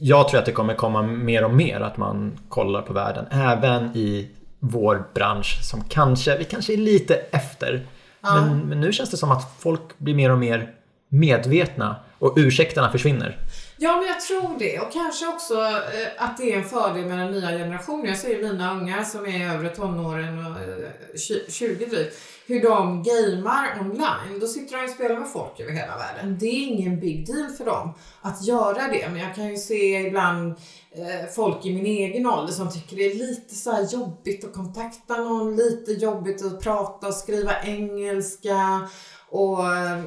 [0.02, 3.26] jag tror att det kommer komma mer och mer att man kollar på världen.
[3.32, 7.88] Även i vår bransch som kanske, vi kanske är lite efter.
[8.22, 8.36] Ja.
[8.36, 10.72] Men, men nu känns det som att folk blir mer och mer
[11.10, 13.38] medvetna och ursäkterna försvinner.
[13.78, 14.80] Ja, men jag tror det.
[14.80, 18.06] Och kanske också eh, att det är en fördel med den nya generationen.
[18.06, 22.16] Jag ser mina ungar som är övre tonåren och eh, tju- 20 drygt.
[22.48, 24.40] Hur de gamer online.
[24.40, 26.38] Då sitter de och spelar med folk över hela världen.
[26.40, 29.10] Det är ingen big deal för dem att göra det.
[29.10, 30.56] Men jag kan ju se ibland
[30.92, 34.54] eh, folk i min egen ålder som tycker det är lite så här jobbigt att
[34.54, 35.56] kontakta någon.
[35.56, 38.90] Lite jobbigt att prata och skriva engelska.
[39.30, 40.04] Och eh,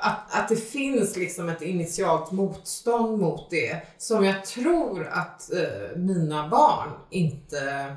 [0.00, 5.96] att, att det finns liksom ett initialt motstånd mot det som jag tror att eh,
[5.96, 7.96] mina barn inte,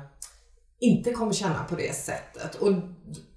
[0.80, 2.54] inte kommer känna på det sättet.
[2.54, 2.72] Och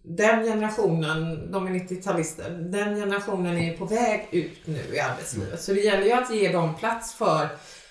[0.03, 5.61] den generationen, de är 90-talister, den generationen är på väg ut nu i arbetslivet.
[5.61, 7.47] Så det gäller ju att ge dem plats för,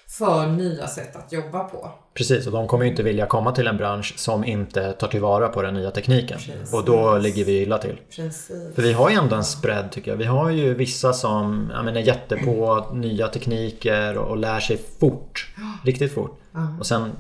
[0.08, 1.90] för nya sätt att jobba på.
[2.14, 5.48] Precis, och de kommer ju inte vilja komma till en bransch som inte tar tillvara
[5.48, 6.38] på den nya tekniken.
[6.38, 6.74] Precis.
[6.74, 8.00] Och då ligger vi illa till.
[8.16, 8.50] Precis.
[8.74, 10.18] För vi har ju ändå en spread tycker jag.
[10.18, 14.78] Vi har ju vissa som ja, men är jättepå nya tekniker och, och lär sig
[15.00, 15.54] fort.
[15.84, 16.40] Riktigt fort.
[16.80, 17.10] Och sen,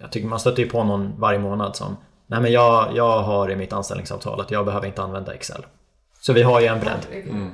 [0.00, 1.96] jag tycker man stöter ju på någon varje månad som
[2.32, 5.66] Nej men jag, jag har i mitt anställningsavtal att jag behöver inte använda Excel.
[6.20, 7.06] Så vi har ju en bredd.
[7.10, 7.50] Herregud.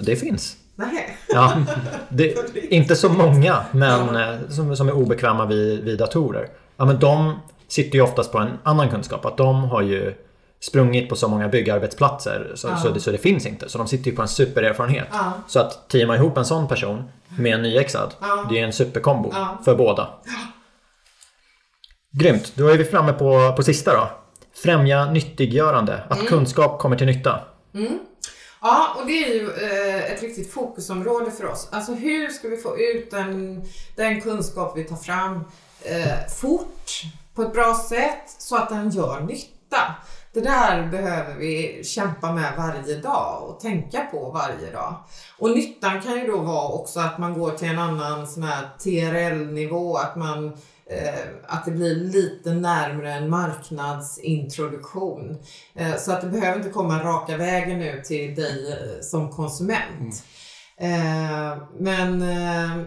[0.00, 0.56] Det finns.
[0.76, 1.16] Nej.
[1.28, 1.52] Ja,
[2.08, 2.34] det,
[2.74, 6.48] inte så många men eh, som, som är obekväma vid, vid datorer.
[6.76, 7.34] Ja, men de
[7.68, 9.26] sitter ju oftast på en annan kunskap.
[9.26, 10.14] Att de har ju
[10.60, 12.76] sprungit på så många byggarbetsplatser så, Ja.
[12.76, 13.68] så, det, så det finns inte.
[13.68, 15.08] Så de sitter ju på en supererfarenhet.
[15.12, 15.32] Ja.
[15.48, 17.04] Så att teama ihop en sån person
[17.38, 18.46] med en nyexad, Ja.
[18.50, 19.58] det är en superkombo Ja.
[19.64, 20.08] för båda.
[22.18, 24.08] Grymt, då är vi framme på, på sista då.
[24.62, 26.26] Främja nyttiggörande, att Mm.
[26.26, 27.40] kunskap kommer till nytta.
[28.62, 31.68] Ja, och det är ju eh, ett riktigt fokusområde för oss.
[31.72, 33.62] Alltså hur ska vi få ut den,
[33.96, 35.34] den kunskap vi tar fram
[35.82, 37.02] eh, fort,
[37.34, 39.94] på ett bra sätt, så att den gör nytta.
[40.32, 44.94] Det där behöver vi kämpa med varje dag och tänka på varje dag.
[45.38, 48.68] Och nyttan kan ju då vara också att man går till en annan sån här
[48.78, 50.56] TRL-nivå, att man
[51.46, 55.38] att det blir lite närmare en marknadsintroduktion.
[55.74, 60.24] Eh, så att det behöver inte komma raka vägen nu till dig eh, som konsument.
[60.76, 62.78] Eh, men eh,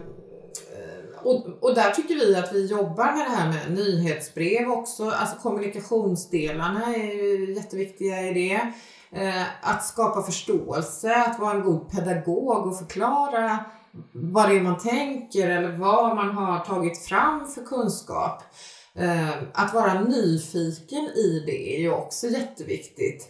[1.22, 5.10] och, och där tycker vi att vi jobbar med det här med nyhetsbrev också.
[5.10, 8.72] Alltså kommunikationsdelarna är ju jätteviktiga i det.
[9.12, 13.64] Eh, att skapa förståelse, att vara en god pedagog och förklara
[14.12, 18.42] vad det är man tänker eller vad man har tagit fram för kunskap.
[18.94, 23.28] Eh, att vara nyfiken i det är ju också jätteviktigt.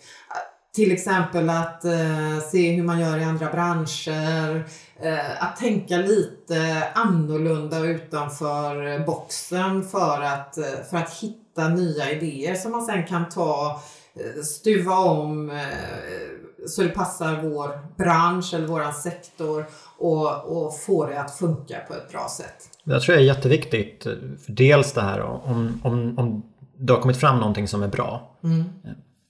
[0.75, 4.65] Till exempel att eh, se hur man gör i andra branscher,
[5.01, 12.55] eh, att tänka lite annorlunda utanför boxen för att, eh, för att hitta nya idéer
[12.55, 13.83] som man sen kan ta,
[14.15, 19.67] eh, stuva om eh, så det passar vår bransch eller våran sektor
[19.99, 22.55] och, och få det att funka på ett bra sätt.
[22.85, 24.03] Jag tror det är jätteviktigt.
[24.47, 26.43] För dels det här om, om, om
[26.77, 28.31] det har kommit fram någonting som är bra.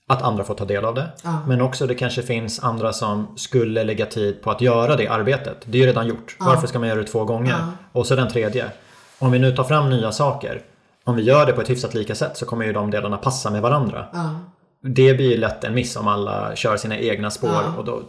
[0.07, 1.07] Att andra får ta del av det.
[1.23, 1.39] Ja.
[1.47, 5.57] Men också det kanske finns andra som skulle lägga tid på att göra det arbetet.
[5.65, 6.37] Det är ju redan gjort.
[6.39, 7.51] Varför ska man göra det två gånger?
[7.51, 7.71] Ja.
[7.91, 8.65] Och så den tredje.
[9.19, 10.61] Om vi nu tar fram nya saker.
[11.03, 13.49] Om vi gör det på ett hyfsat lika sätt så kommer ju de delarna passa
[13.49, 14.05] med varandra.
[14.13, 14.29] Ja.
[14.81, 17.73] Det blir ju lätt en miss om alla kör sina egna spår Ja.
[17.77, 18.01] och då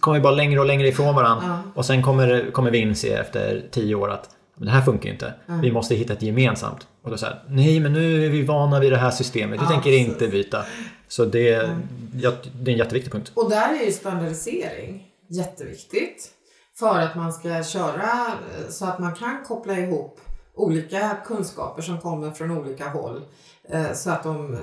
[0.00, 1.44] kommer vi bara längre och längre ifrån varandra.
[1.64, 1.70] Ja.
[1.74, 5.32] Och sen kommer, kommer vi inse efter tio år att det här funkar ju inte.
[5.62, 6.86] Vi måste hitta ett gemensamt.
[7.02, 9.60] Och då säger nej men nu är vi vana vid det här systemet.
[9.60, 10.08] Vi Ja, tänker precis.
[10.08, 10.64] inte byta.
[11.08, 11.70] Så det,
[12.14, 13.32] ja, det är en jätteviktig punkt.
[13.34, 16.30] Och där är ju standardisering jätteviktigt.
[16.78, 20.20] För att man ska köra eh, så att man kan koppla ihop
[20.54, 23.22] olika kunskaper som kommer från olika håll.
[23.70, 24.60] eh, Så att de eh,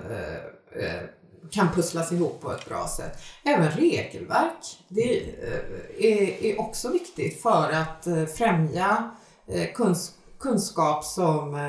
[1.51, 3.19] kan pusslas ihop på ett bra sätt.
[3.43, 9.11] Även regelverk det eh, är, är också viktigt för att eh, främja
[9.47, 11.59] eh, kuns, kunskap som,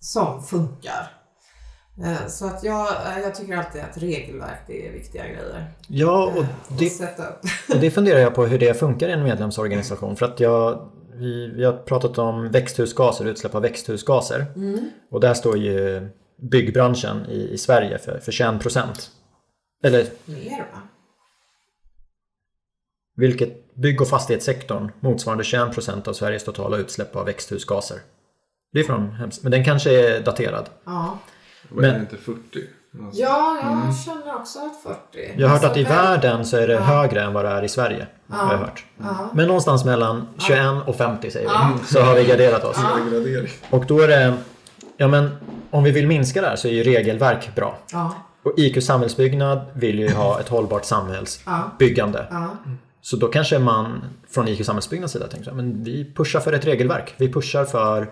[0.00, 1.12] som funkar.
[2.28, 2.88] Så att jag,
[3.22, 5.70] jag tycker alltid att regelverk det är viktiga grejer.
[5.88, 6.44] Ja, och
[6.78, 6.92] det,
[7.74, 10.16] och det funderar jag på hur det funkar i en medlemsorganisation.
[10.16, 14.46] För att jag, vi, vi har pratat om växthusgaser, utsläpp av växthusgaser.
[15.10, 19.10] Och där står ju byggbranschen i, i Sverige för, för 21 procent.
[19.84, 20.80] Eller Mer va?
[23.16, 27.98] vilket bygg och fastighetssektorn motsvarande 21 procent av Sveriges totala utsläpp av växthusgaser.
[28.72, 30.68] Det är från hems- men den kanske är daterad.
[30.84, 31.18] Ja.
[31.68, 32.38] Men- är det inte 40?
[33.04, 35.34] Alltså, Ja, jag känner också att 40.
[35.36, 36.80] Jag har hört att i världen så är det Ja.
[36.80, 38.06] högre än vad det är i Sverige.
[38.28, 38.84] Har jag hört.
[38.98, 39.30] Ja.
[39.34, 41.72] Men någonstans mellan 21 och 50 säger Ja.
[41.80, 41.86] vi.
[41.86, 42.76] Så har vi garderat oss.
[43.70, 44.34] Och då är det,
[44.96, 45.30] ja men
[45.76, 47.78] om vi vill minska det här så är ju regelverk bra.
[47.92, 48.14] Ja.
[48.42, 52.26] Och IQ Samhällsbyggnad vill ju ha ett hållbart samhällsbyggande.
[52.30, 52.56] Ja.
[53.00, 56.66] Så då kanske man från IQ Samhällsbyggnads sida tänker så men vi pushar för ett
[56.66, 57.14] regelverk.
[57.16, 58.10] Vi pushar för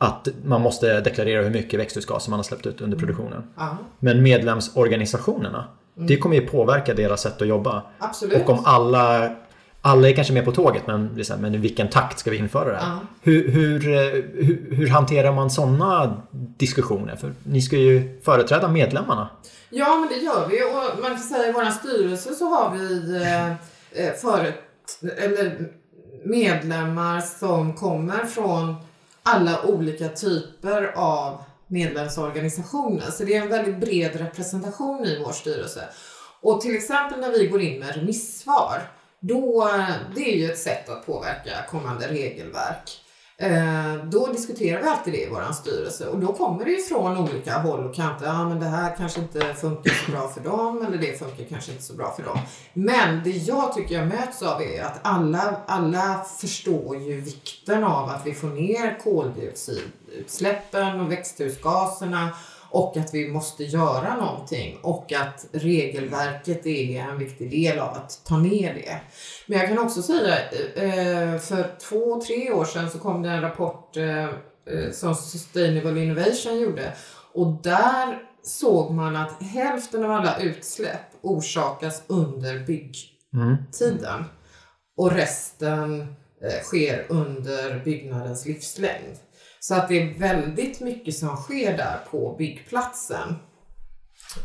[0.00, 3.42] att man måste deklarera hur mycket växthusgaser man har släppt ut under produktionen.
[3.56, 3.76] ja.
[3.98, 5.64] Men medlemsorganisationerna,
[5.94, 7.82] det kommer ju påverka deras sätt att jobba.
[7.98, 8.42] Absolut.
[8.42, 9.30] Och om alla,
[9.82, 12.72] alla är kanske med på tåget, men, här, men i vilken takt ska vi införa
[12.72, 12.86] det här?
[12.86, 12.98] Ja.
[13.20, 17.16] Hur, hur, eh, hur, hur hanterar man sådana diskussioner?
[17.16, 19.30] För ni ska ju företräda medlemmarna.
[19.70, 20.62] Ja, men det gör vi.
[20.62, 23.50] Och man kan säga i vår styrelse så har vi eh,
[24.06, 24.54] eh, förut,
[25.18, 25.68] eller
[26.24, 28.74] medlemmar som kommer från
[29.22, 33.10] alla olika typer av medlemsorganisationer.
[33.10, 35.80] Så det är en väldigt bred representation i vår styrelse.
[36.40, 38.82] Och till exempel när vi går in med remissvar,
[39.22, 39.70] då,
[40.14, 43.02] det är ju ett sätt att påverka kommande regelverk.
[43.42, 47.16] Eh, då diskuterar vi alltid det i vår styrelse och då kommer det ju från
[47.16, 48.26] olika håll och kanter.
[48.26, 51.72] Ja, men det här kanske inte funkar så bra för dem eller det funkar kanske
[51.72, 52.38] inte så bra för dem.
[52.72, 58.08] Men det jag tycker jag möts av är att alla, alla förstår ju vikten av
[58.08, 62.30] att vi får ner koldioxidutsläppen och växthusgaserna
[62.72, 68.20] och att vi måste göra någonting och att regelverket är en viktig del av att
[68.24, 69.00] ta ner det.
[69.46, 73.40] Men jag kan också säga, eh, för två, tre år sedan så kom det en
[73.40, 74.28] rapport eh,
[74.92, 76.92] som Sustainable Innovation gjorde
[77.32, 84.14] och där såg man att hälften av alla utsläpp orsakas under byggtiden.
[84.14, 84.24] Mm.
[84.96, 86.00] Och resten
[86.42, 89.16] eh, sker under byggnadens livslängd.
[89.64, 93.34] Så att det är väldigt mycket som sker där på byggplatsen.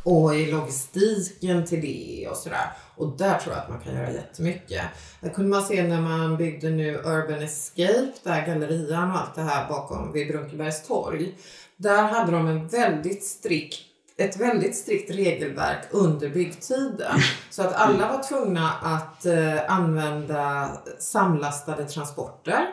[0.03, 2.71] Och i logistiken till det och sådär.
[2.95, 4.81] Och där tror jag att man kan göra jättemycket.
[5.21, 9.41] Det kunde man se när man byggde nu Urban Escape, där gallerian och allt det
[9.41, 11.37] här bakom vid Brunkebergs torg.
[11.77, 13.83] Där hade de en väldigt strikt
[14.19, 17.19] ett väldigt strikt regelverk under byggtiden.
[17.49, 22.67] Så att alla var tvungna att eh, använda samlastade transporter.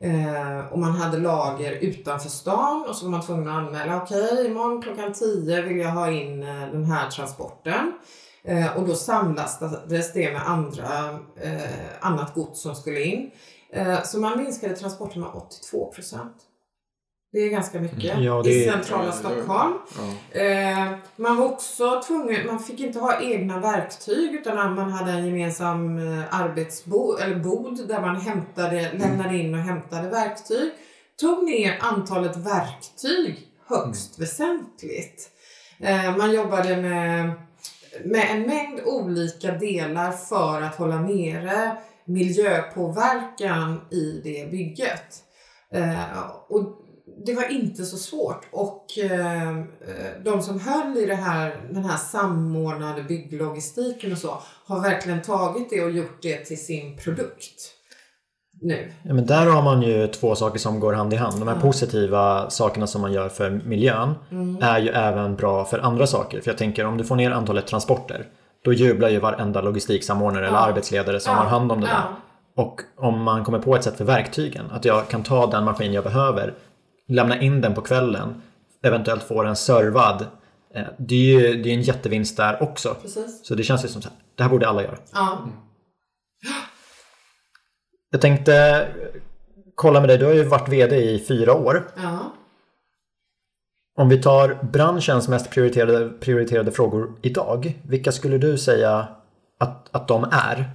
[0.00, 4.02] Eh, och man hade lager utanför stan och så var man tvungen att anmäla.
[4.02, 7.92] Okej, okay, imorgon klockan 10 vill jag ha in eh, den här transporten.
[8.44, 11.70] Eh, och då samlastades det med andra, eh,
[12.00, 13.30] annat gods som skulle in.
[13.72, 16.36] Eh, så man minskade transporten med 82 procent.
[17.34, 18.12] Det är ganska mycket.
[18.12, 18.24] Mm.
[18.24, 19.74] Ja, I centrala Stockholm.
[20.32, 20.40] Ja.
[20.40, 25.26] Eh, man var också tvungen, man fick inte ha egna verktyg utan man hade en
[25.26, 28.98] gemensam eh, arbetsbod eller bod där man hämtade, mm.
[28.98, 30.72] lämnade in och hämtade verktyg.
[31.20, 34.26] Tog ner antalet verktyg högst mm.
[34.26, 35.30] väsentligt.
[35.80, 37.32] Eh, man jobbade med,
[38.04, 45.24] med en mängd olika delar för att hålla nere miljöpåverkan i det bygget.
[45.72, 46.83] Eh, och
[47.26, 49.62] det var inte så svårt och eh,
[50.24, 55.70] de som höll i det här, den här samordnade bygglogistiken och så har verkligen tagit
[55.70, 57.70] det och gjort det till sin produkt.
[58.60, 58.92] Nu.
[59.02, 61.38] Ja, men där har man ju två saker som går hand i hand.
[61.38, 61.62] De här mm.
[61.62, 64.62] positiva sakerna som man gör för miljön mm.
[64.62, 66.40] är ju även bra för andra saker.
[66.40, 68.28] För jag tänker om du får ner antalet transporter
[68.64, 70.48] då jublar ju varenda logistiksamordnare ja.
[70.48, 71.38] eller arbetsledare som ja.
[71.38, 72.04] har hand om det där.
[72.56, 75.92] Och om man kommer på ett sätt för verktygen, att jag kan ta den maskin
[75.92, 76.54] jag behöver
[77.08, 78.42] lämna in den på kvällen,
[78.82, 80.26] eventuellt få den servad.
[80.74, 82.96] Eh, det är ju det är en jättevinst där också.
[83.02, 83.46] Precis.
[83.46, 84.96] Så det känns ju som att det här borde alla göra.
[85.12, 85.38] Ja.
[88.10, 88.86] Jag tänkte
[89.74, 91.88] kolla med dig, du har ju varit VD i fyra år.
[91.96, 92.32] Ja.
[93.96, 99.08] Om vi tar branschens mest prioriterade, prioriterade frågor idag, vilka skulle du säga
[99.58, 100.70] att, att de är?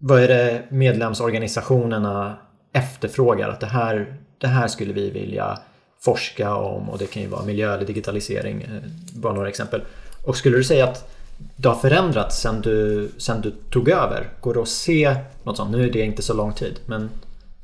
[0.00, 2.36] Vad är det medlemsorganisationerna
[2.72, 3.48] efterfrågar?
[3.48, 5.58] Att det här, det här skulle vi vilja
[6.00, 8.68] forska om och det kan ju vara miljö eller digitalisering, eh,
[9.14, 9.82] bara några exempel.
[10.24, 11.10] Och skulle du säga att
[11.56, 14.28] det har förändrats sen du, sen du tog över?
[14.40, 15.70] Går det att se något sånt?
[15.70, 17.10] Nu är det inte så lång tid men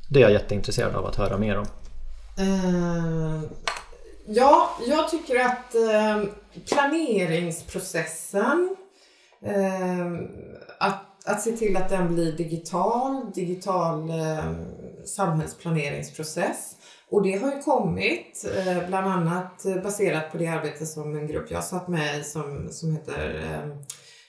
[0.09, 1.67] det är jag jätteintresserad av att höra mer om.
[2.39, 3.41] Uh,
[4.27, 6.25] ja, jag tycker att uh,
[6.69, 8.77] planeringsprocessen
[9.47, 10.21] uh,
[10.79, 14.11] att att se till att den blir digital, digital
[15.07, 16.77] samhällsplaneringsprocess.
[17.11, 21.27] Och det har ju kommit, eh, bland annat eh, baserat på det arbete som en
[21.27, 23.43] grupp jag satt med i som, som heter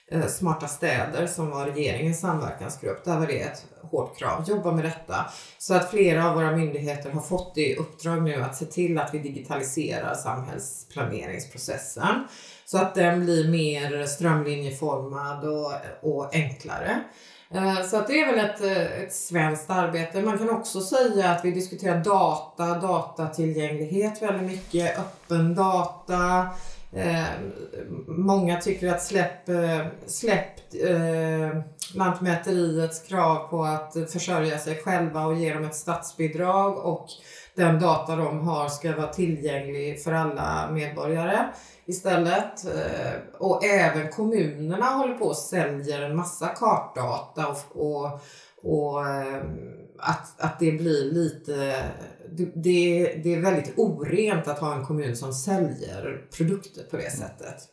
[0.08, 3.04] eh, Smarta städer som var regeringens samverkansgrupp.
[3.04, 5.30] Där var det ett hårt krav, jobba med detta.
[5.58, 9.14] Så att flera av våra myndigheter har fått i uppdrag nu att se till att
[9.14, 12.26] vi digitaliserar samhällsplaneringsprocessen.
[12.64, 17.04] Så att den blir mer strömlinjeformad och, och enklare.
[17.54, 20.22] Eh, så att det är väl ett, eh, ett svenskt arbete.
[20.22, 26.48] Man kan också säga att vi diskuterar data, datatillgänglighet väldigt mycket, öppen data.
[26.92, 27.24] Eh,
[28.06, 31.62] många tycker att släpp, eh, släpp eh,
[31.94, 37.06] Lantmäteriets krav på att försörja sig själva och ge dem ett statsbidrag och
[37.54, 41.38] den data de har ska vara tillgänglig för alla medborgare
[41.86, 42.66] istället.
[42.66, 48.20] Eh, och även kommunerna håller på och säljer en massa kartdata och, och,
[48.62, 49.42] och eh,
[49.98, 51.84] att, att det blir lite...
[52.54, 57.68] Det, det är väldigt orent att ha en kommun som säljer produkter på det sättet.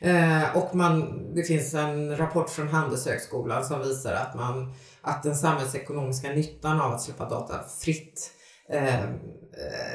[0.00, 5.36] Eh, och man, det finns en rapport från Handelshögskolan som visar att, man, att den
[5.36, 8.30] samhällsekonomiska nyttan av att släppa data fritt
[8.68, 9.04] eh,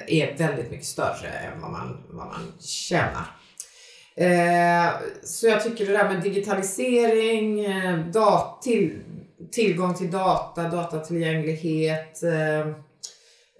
[0.07, 3.38] är väldigt mycket större än vad man, vad man tjänar.
[4.20, 4.89] Eh,
[5.24, 8.99] så jag tycker det där med digitalisering, eh, dat till,
[9.51, 12.24] tillgång till data, datatillgänglighet.
[12.24, 12.59] Eh,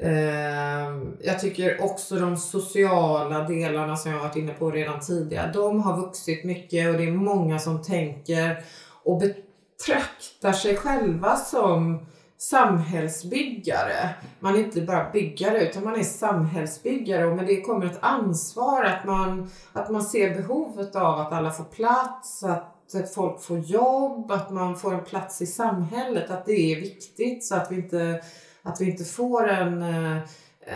[0.10, 0.90] eh,
[1.22, 5.98] jag tycker också de sociala delarna som jag varit inne på redan tidigare, de har
[5.98, 8.64] vuxit mycket och det är många som tänker
[9.04, 12.06] och betraktar sig själva som
[12.40, 14.10] samhällsbyggare.
[14.40, 18.84] Man är inte bara byggare utan man är samhällsbyggare och med det kommer ett ansvar
[18.84, 24.32] att man, att man ser behovet av att alla får plats, att folk får jobb,
[24.32, 28.22] att man får en plats i samhället, att det är viktigt så att vi inte,
[28.62, 30.24] att vi inte får en eh,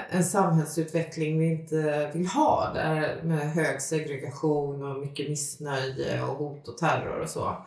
[0.10, 6.68] en samhällsutveckling vi inte vill ha där med hög segregation och mycket missnöje och hot
[6.68, 7.58] och terror och så.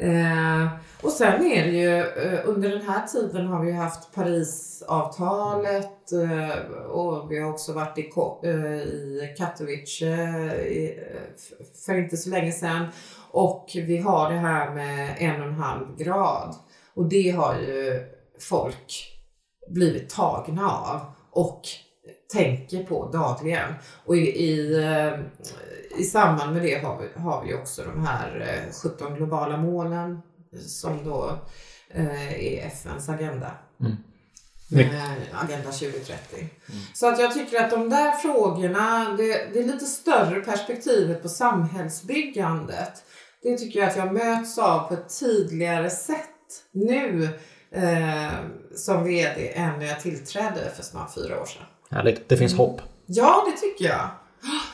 [0.00, 0.66] Eh,
[1.02, 6.50] och sen är det ju eh, under den här tiden har vi haft Parisavtalet eh,
[6.82, 8.10] och vi har också varit i,
[8.44, 10.90] eh, i Katowice eh, eh
[11.86, 12.86] för inte så länge sedan.
[13.30, 16.54] Och vi har det här med en och en halv grad
[16.94, 18.06] och det har ju
[18.40, 19.14] folk
[19.70, 21.62] blivit tagna av och
[22.32, 23.74] tänker på dagligen.
[24.04, 25.12] Och i, i, eh,
[25.96, 30.22] i samband med det har vi, har vi också de här 17 eh, globala målen
[30.66, 31.38] som då
[31.90, 33.50] eh, är FNs agenda.
[33.80, 33.96] Mm.
[35.32, 36.38] Agenda 2030.
[36.38, 36.48] Mm.
[36.94, 41.28] Så att jag tycker att de där frågorna, det, det är lite större perspektivet på
[41.28, 43.04] samhällsbyggandet.
[43.42, 46.28] Det tycker jag att jag möts av på ett tydligare sätt
[46.72, 47.28] nu
[47.70, 48.32] eh,
[48.74, 51.62] som VD än när jag tillträdde för snart fyra år sedan.
[51.90, 52.28] Härligt.
[52.28, 52.66] Det finns mm.
[52.66, 52.80] hopp.
[53.06, 54.08] Ja, det tycker jag.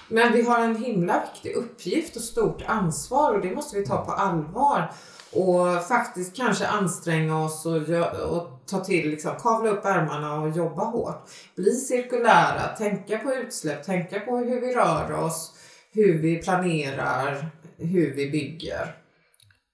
[0.09, 4.05] Men vi har en himla viktig uppgift och stort ansvar och det måste vi ta
[4.05, 4.93] på allvar.
[5.33, 7.83] Och faktiskt kanske anstränga oss och,
[8.31, 11.29] och ta till, liksom, kavla upp ärmarna och jobba hårt.
[11.57, 15.55] Bli cirkulära, tänka på utsläpp, tänka på hur vi rör oss,
[15.93, 18.95] hur vi planerar, hur vi bygger.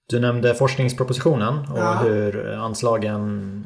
[0.09, 1.93] Du nämnde forskningspropositionen och ja.
[1.93, 3.63] hur anslagen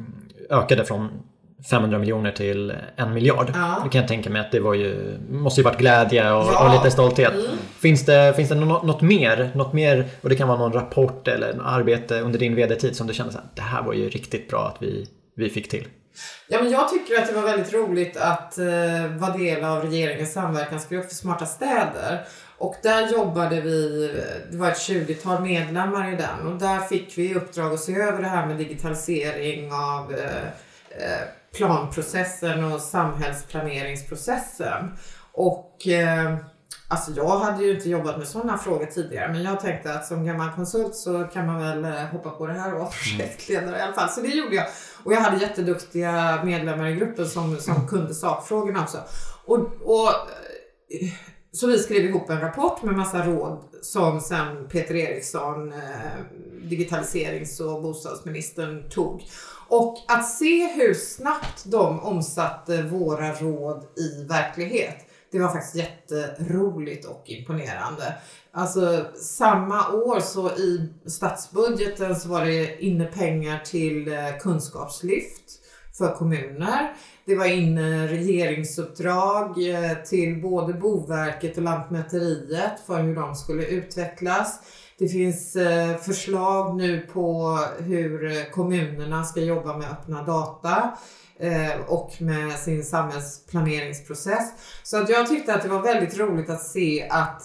[0.50, 1.22] ökade från
[1.70, 3.50] 500 miljoner till en miljard.
[3.54, 3.80] Ja.
[3.84, 6.66] Det kan jag tänka mig att det var ju, måste ju varit glädje och, ja.
[6.66, 7.34] och lite stolthet.
[7.34, 7.46] Mm.
[7.80, 9.50] Finns det, finns det något, något, mer?
[9.54, 10.08] Något mer?
[10.20, 13.30] Och det kan vara någon rapport eller en arbete under din vd-tid som du känner
[13.30, 15.06] att det här var ju riktigt bra att vi,
[15.36, 15.88] vi fick till.
[16.48, 20.32] Ja, men jag tycker att det var väldigt roligt att uh, vara del av regeringens
[20.32, 22.26] samverkansgrupp för smarta städer.
[22.58, 24.10] Och där jobbade vi,
[24.50, 27.94] det var ett 20-tal medlemmar i den och där fick vi i uppdrag att se
[27.94, 30.46] över det här med digitalisering av eh,
[30.90, 31.22] eh,
[31.56, 34.98] planprocessen och samhällsplaneringsprocessen.
[35.32, 36.36] Och eh,
[36.88, 40.24] alltså jag hade ju inte jobbat med sådana frågor tidigare men jag tänkte att som
[40.24, 43.82] gammal konsult så kan man väl eh, hoppa på det här och vara projektledare i
[43.82, 44.08] alla fall.
[44.08, 44.66] Så det gjorde jag.
[45.04, 48.98] Och jag hade jätteduktiga medlemmar i gruppen som, som kunde sakfrågorna också.
[49.44, 51.12] Och, och eh,
[51.56, 55.78] så vi skrev ihop en rapport med massa råd som sen Peter Eriksson, eh,
[56.62, 59.24] digitaliserings och bostadsministern, tog.
[59.68, 64.96] Och att se hur snabbt de omsatte våra råd i verklighet,
[65.32, 68.14] det var faktiskt jätteroligt och imponerande.
[68.52, 75.60] Alltså samma år så i statsbudgeten så var det inne pengar till eh, kunskapslyft
[75.98, 76.96] för kommuner.
[77.26, 83.66] Det var inne eh, regeringsuppdrag eh, till både Boverket och Lantmäteriet för hur de skulle
[83.66, 84.60] utvecklas.
[84.98, 90.96] Det finns eh, förslag nu på hur kommunerna ska jobba med öppna data
[91.86, 94.52] och med sin samhällsplaneringsprocess.
[94.82, 97.42] Så att jag tyckte att det var väldigt roligt att se att,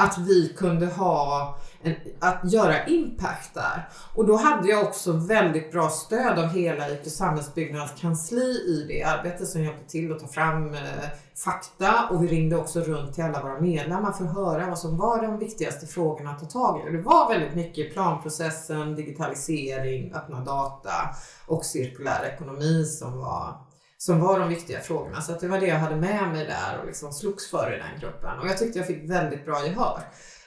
[0.00, 1.58] att vi kunde ha
[2.20, 3.88] att göra impact där.
[4.14, 9.02] Och då hade jag också väldigt bra stöd av hela IT samhällsbyggnads kansli i det
[9.02, 10.80] arbetet som hjälpte till att ta fram eh,
[11.44, 14.96] fakta och vi ringde också runt till alla våra medlemmar för att höra vad som
[14.96, 16.88] var de viktigaste frågorna att ta tag i.
[16.88, 20.92] Och det var väldigt mycket planprocessen, digitalisering, öppna data
[21.46, 23.66] och cirkulär ekonomi som var
[23.98, 25.20] som var de viktiga frågorna.
[25.20, 28.00] Så det var det jag hade med mig där och liksom slogs för i den
[28.00, 28.38] gruppen.
[28.38, 30.00] Och jag tyckte jag fick väldigt bra gehör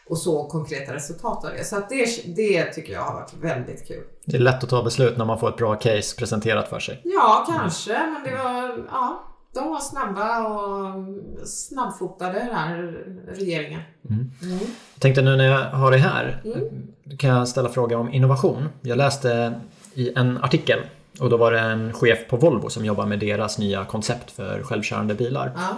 [0.09, 1.63] och såg konkreta resultat av det.
[1.63, 4.03] Så att det, det tycker jag har varit väldigt kul.
[4.25, 7.01] Det är lätt att ta beslut när man får ett bra case presenterat för sig.
[7.03, 7.95] Ja, kanske.
[7.95, 8.13] Mm.
[8.13, 11.07] Men det var, ja, de var snabba och
[11.47, 12.97] snabbfotade den här
[13.27, 13.81] regeringen.
[14.09, 14.31] Mm.
[14.43, 14.59] Mm.
[14.93, 17.17] Jag tänkte nu när jag har det här mm.
[17.17, 18.69] kan jag ställa fråga om innovation.
[18.81, 19.53] Jag läste
[19.93, 20.79] i en artikel
[21.19, 24.63] och då var det en chef på Volvo som jobbar med deras nya koncept för
[24.63, 25.51] självkörande bilar.
[25.55, 25.69] Ja.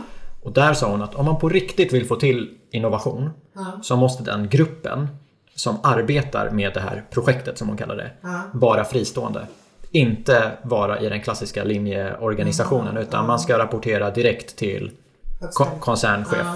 [0.43, 3.79] Och där sa hon att om man på riktigt vill få till innovation ja.
[3.81, 5.07] så måste den gruppen
[5.55, 8.41] som arbetar med det här projektet som hon kallar det ja.
[8.53, 9.47] vara fristående.
[9.91, 13.01] Inte vara i den klassiska linjeorganisationen ja.
[13.01, 14.91] utan man ska rapportera direkt till
[15.53, 16.47] ko koncernchef.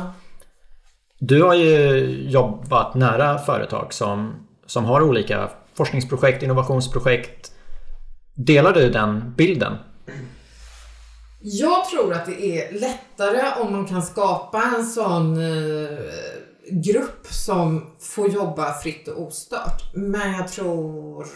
[1.20, 1.98] Du har ju
[2.30, 7.52] jobbat nära företag som, som har olika forskningsprojekt, innovationsprojekt.
[8.34, 9.74] Delar du den bilden?
[11.48, 16.00] Jag tror att det är lättare om man kan skapa en sån eh,
[16.70, 19.94] grupp som får jobba fritt och ostört.
[19.94, 21.28] Men jag tror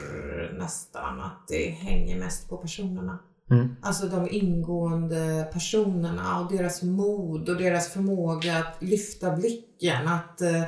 [0.57, 3.20] nästan att det hänger mest på personerna.
[3.51, 3.76] Mm.
[3.82, 10.64] Alltså de ingående personerna och deras mod och deras förmåga att lyfta blicken, att eh,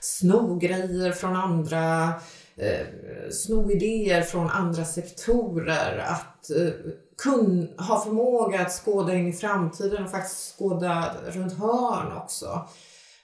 [0.00, 2.08] sno grejer från andra,
[2.56, 2.86] eh,
[3.30, 6.90] sno idéer från andra sektorer, att eh,
[7.22, 12.68] kun, ha förmåga att skåda in i framtiden och faktiskt skåda runt hörn också.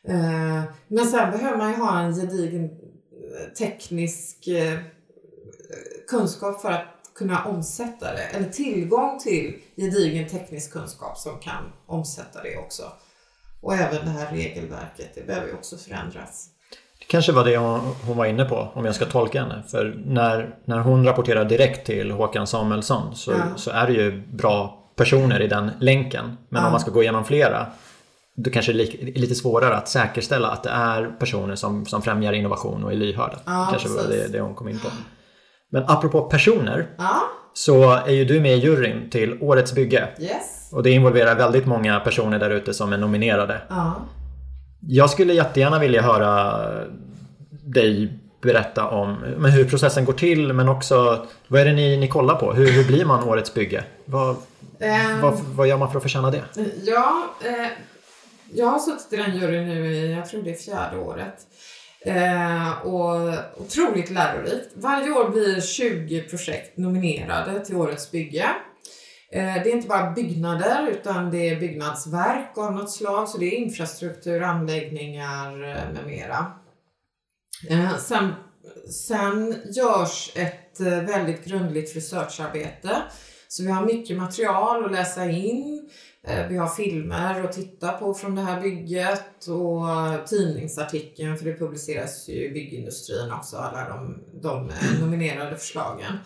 [0.08, 4.78] Eh, men sen behöver man ju ha en gedigen eh, teknisk eh,
[6.08, 8.22] kunskap för att kunna omsätta det.
[8.22, 12.92] Eller tillgång till gedigen teknisk kunskap som kan omsätta det också.
[13.60, 16.51] Och även det här regelverket, det behöver ju också förändras.
[17.02, 19.62] Det kanske var det hon, hon var inne på, om jag ska tolka henne.
[19.70, 23.36] För när, när hon rapporterar direkt till Håkan Samuelsson så, Ja.
[23.56, 26.36] så är det ju bra personer i den länken.
[26.48, 26.66] Men Ja.
[26.66, 27.66] om man ska gå igenom flera
[28.36, 32.32] då kanske det är lite svårare att säkerställa att det är personer som, som främjar
[32.32, 33.36] innovation och är lyhörda.
[33.46, 34.22] Ja, kanske var precis.
[34.26, 34.88] det, det hon kom in på.
[35.70, 37.14] Men apropå personer Ja,
[37.54, 40.08] så är ju du med i juryn till Årets bygge.
[40.18, 40.70] yes.
[40.72, 43.60] Och det involverar väldigt många personer där ute som är nominerade.
[43.68, 43.92] Ja.
[44.88, 46.60] Jag skulle jättegärna vilja höra
[47.64, 52.08] dig berätta om men hur processen går till men också vad är det ni, ni
[52.08, 52.52] kollar på?
[52.52, 53.84] Hur, hur blir man Årets bygge?
[54.04, 54.36] Vad,
[54.82, 56.42] Ehm, vad, vad gör man för att förtjäna det?
[56.84, 57.68] Ja, eh,
[58.52, 61.46] jag har suttit i den juryn nu i, jag tror det är fjärde året.
[62.00, 64.68] Eh, och otroligt lärorikt.
[64.74, 68.46] Varje år blir 20 projekt nominerade till Årets bygge.
[69.32, 73.28] Eh, det är inte bara byggnader utan det är byggnadsverk av något slag.
[73.28, 76.52] Så det är infrastruktur, anläggningar eh, med mera.
[77.68, 78.32] Eh, sen,
[79.06, 83.02] sen görs ett väldigt grundligt researcharbete.
[83.48, 85.90] Så vi har mycket material att läsa in.
[86.48, 92.28] Vi har filmer att titta på från det här bygget och tidningsartikeln för det publiceras
[92.28, 94.70] ju i byggindustrin också, alla de, de
[95.00, 96.18] nominerade förslagen.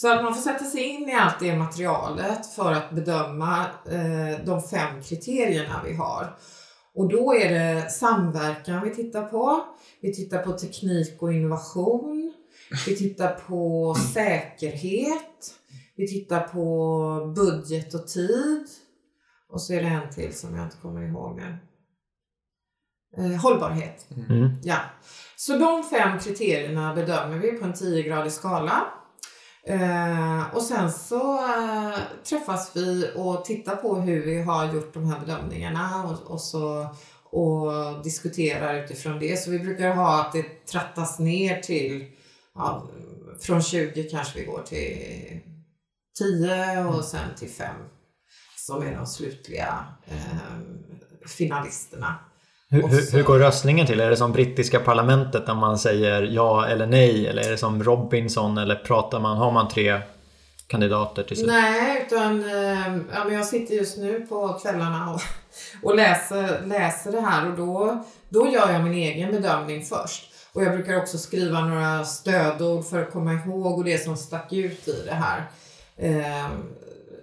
[0.00, 4.44] Så att man får sätta sig in i allt det materialet för att bedöma eh,
[4.44, 6.36] de fem kriterierna vi har.
[6.94, 9.64] Och då är det samverkan vi tittar på.
[10.00, 12.32] Vi tittar på teknik och innovation.
[12.86, 15.54] Vi tittar på säkerhet.
[15.96, 18.66] Vi tittar på budget och tid.
[19.48, 21.56] Och så är det en till som jag inte kommer ihåg nu.
[23.16, 24.06] Eh, hållbarhet.
[24.28, 24.50] Mm.
[24.62, 24.78] Ja.
[25.36, 28.86] Så de fem kriterierna bedömer vi på en 10-gradig skala.
[29.62, 35.06] Eh, och sen så eh, träffas vi och tittar på hur vi har gjort de
[35.06, 36.88] här bedömningarna och, och, så,
[37.24, 37.72] och
[38.04, 39.40] diskuterar utifrån det.
[39.40, 42.06] Så vi brukar ha att det trattas ner till,
[42.54, 42.88] ja,
[43.40, 45.40] från 20 kanske vi går till
[46.18, 47.74] 10 och sen till 5
[48.56, 50.60] som är de slutliga eh,
[51.26, 52.29] finalisterna.
[52.72, 54.00] Hur, hur, går röstningen till?
[54.00, 57.26] Är det som brittiska parlamentet där man säger ja eller nej?
[57.26, 58.58] Eller är det som Robinson?
[58.58, 60.00] Eller pratar man, har man tre
[60.66, 61.48] kandidater till slut?
[61.48, 65.20] Nej, utan eh, ja, men jag sitter just nu på kvällarna och,
[65.82, 70.32] och läser, läser det här och då, då gör jag min egen bedömning först.
[70.52, 74.52] Och jag brukar också skriva några stödord för att komma ihåg och det som stack
[74.52, 75.50] ut i det här.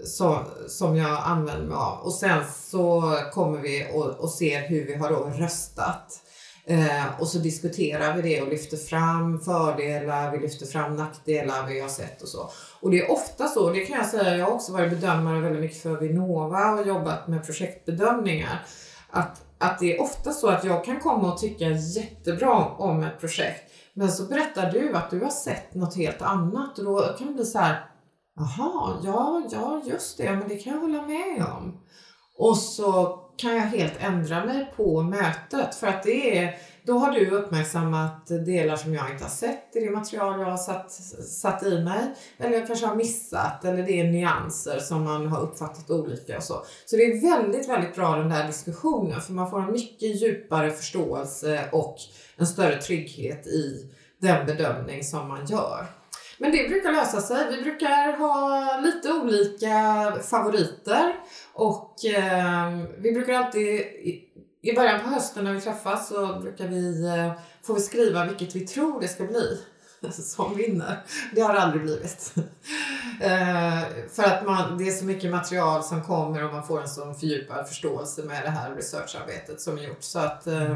[0.03, 1.99] Så, som jag använder mig av.
[1.99, 6.23] Och sen så kommer vi och, och ser hur vi har då röstat.
[6.69, 11.79] Eh, och så diskuterar vi det och lyfter fram fördelar, vi lyfter fram nackdelar vi
[11.79, 12.49] har sett och så.
[12.79, 15.61] Och det är ofta så, det kan jag säga, jag har också varit bedömare väldigt
[15.61, 18.65] mycket för Vinnova och jobbat med projektbedömningar.
[19.09, 23.19] Att, att det är ofta så att jag kan komma och tycka jättebra om ett
[23.19, 23.71] projekt.
[23.93, 27.33] Men så berättar du att du har sett något helt annat och då kan det
[27.33, 27.85] bli så här,
[28.38, 31.79] jaha, ja, ja just det, men det kan jag hålla med om.
[32.38, 37.11] Och så kan jag helt ändra mig på mötet för att det är, då har
[37.11, 40.91] du uppmärksammat delar som jag inte har sett i det material jag har satt,
[41.41, 42.15] satt i mig.
[42.38, 46.43] Eller jag kanske har missat eller det är nyanser som man har uppfattat olika och
[46.43, 46.63] så.
[46.85, 50.71] Så det är väldigt, väldigt bra den där diskussionen för man får en mycket djupare
[50.71, 51.95] förståelse och
[52.38, 55.96] en större trygghet i den bedömning som man gör.
[56.39, 57.57] Men det brukar lösa sig.
[57.57, 59.71] Vi brukar ha lite olika
[60.21, 61.15] favoriter
[61.53, 63.79] och eh, vi brukar alltid
[64.61, 67.31] i, början på hösten när vi träffas så brukar vi, eh,
[67.63, 69.59] får vi skriva vilket vi tror det ska bli
[70.11, 71.03] som vinner.
[71.35, 72.33] Det har det aldrig blivit.
[73.21, 73.81] eh,
[74.11, 77.15] för att man, det är så mycket material som kommer och man får en sån
[77.15, 80.03] fördjupad förståelse med det här researcharbetet som är gjort.
[80.03, 80.76] Så att, eh,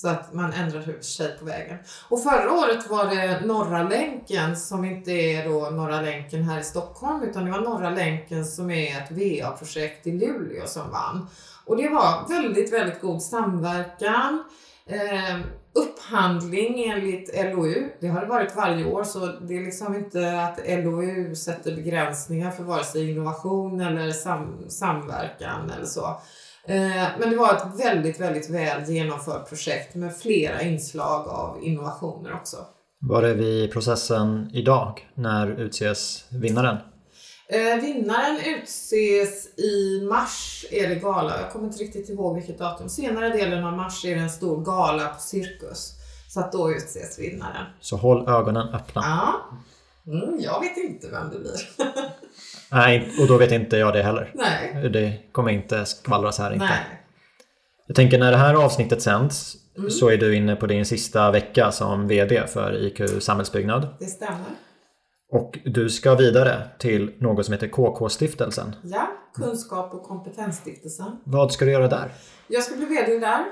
[0.00, 1.78] så att man ändrar sig på vägen.
[2.08, 6.64] Och förra året var det Norra länken som inte är då Norra länken här i
[6.64, 11.26] Stockholm utan det var Norra länken som är ett VA-projekt i Luleå som vann.
[11.64, 14.44] Och det var väldigt, väldigt god samverkan.
[14.86, 15.40] Eh,
[15.72, 20.58] upphandling enligt LOU, det har det varit varje år så det är liksom inte att
[20.84, 26.20] LOU sätter begränsningar för vare sig innovation eller sam samverkan eller så.
[26.68, 32.34] Eh, men det var ett väldigt, väldigt väl genomfört projekt med flera inslag av innovationer
[32.34, 32.56] också.
[33.00, 35.08] Var är vi i processen idag?
[35.14, 36.76] När utses vinnaren?
[37.48, 41.40] Eh, vinnaren utses i mars är det gala.
[41.40, 42.88] Jag kommer inte riktigt ihåg vilket datum.
[42.88, 45.94] Senare delen av mars är det en stor gala på Cirkus.
[46.28, 47.66] Så att då utses vinnaren.
[47.80, 49.02] Så håll ögonen öppna.
[49.04, 49.34] Ja.
[50.12, 51.68] Mm, jag vet inte vem det blir.
[52.72, 54.32] Nej, och då vet inte jag det heller.
[54.34, 54.90] Nej.
[54.90, 56.64] Det kommer inte skvallras här inte.
[56.64, 57.02] Nej.
[57.86, 59.56] Jag tänker när det här avsnittet sänds
[59.90, 63.88] så är du inne på din sista vecka som VD för IQ Samhällsbyggnad.
[63.98, 64.46] Det stämmer.
[65.32, 68.76] Och du ska vidare till något som heter KK-stiftelsen.
[68.82, 71.16] Ja, Kunskap och kompetensstiftelsen.
[71.24, 72.12] Vad ska du göra där?
[72.48, 73.44] Jag ska bli VD där.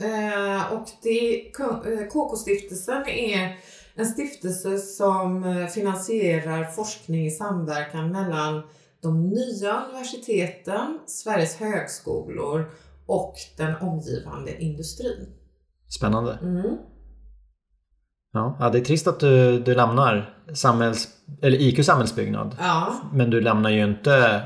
[0.00, 3.56] Eh, och det, eh, KK-stiftelsen är
[3.98, 8.62] en stiftelse som eh, finansierar forskning i samverkan mellan
[9.02, 12.70] de nya universiteten, Sveriges högskolor
[13.06, 15.26] och den omgivande industrin.
[15.88, 16.38] Spännande.
[16.42, 16.76] Mm.
[18.32, 21.08] Ja, ja det är trist att du, du lämnar samhälls,
[21.42, 22.56] eller IQ Samhällsbyggnad.
[22.58, 24.42] Ja, Men du lämnar ju inte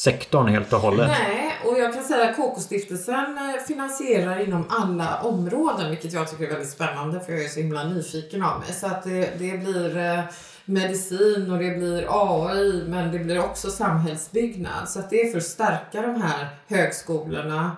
[0.00, 1.08] sektorn helt och hållet.
[1.08, 6.44] Nej, och jag kan säga att KK-stiftelsen eh, finansierar inom alla områden, vilket jag tycker
[6.44, 8.72] är väldigt spännande för jag är så himla nyfiken av mig.
[8.72, 10.20] Så att det, det blir eh,
[10.64, 14.88] medicin och det blir AI, men det blir också samhällsbyggnad.
[14.88, 17.76] Så att det är för att stärka de här högskolorna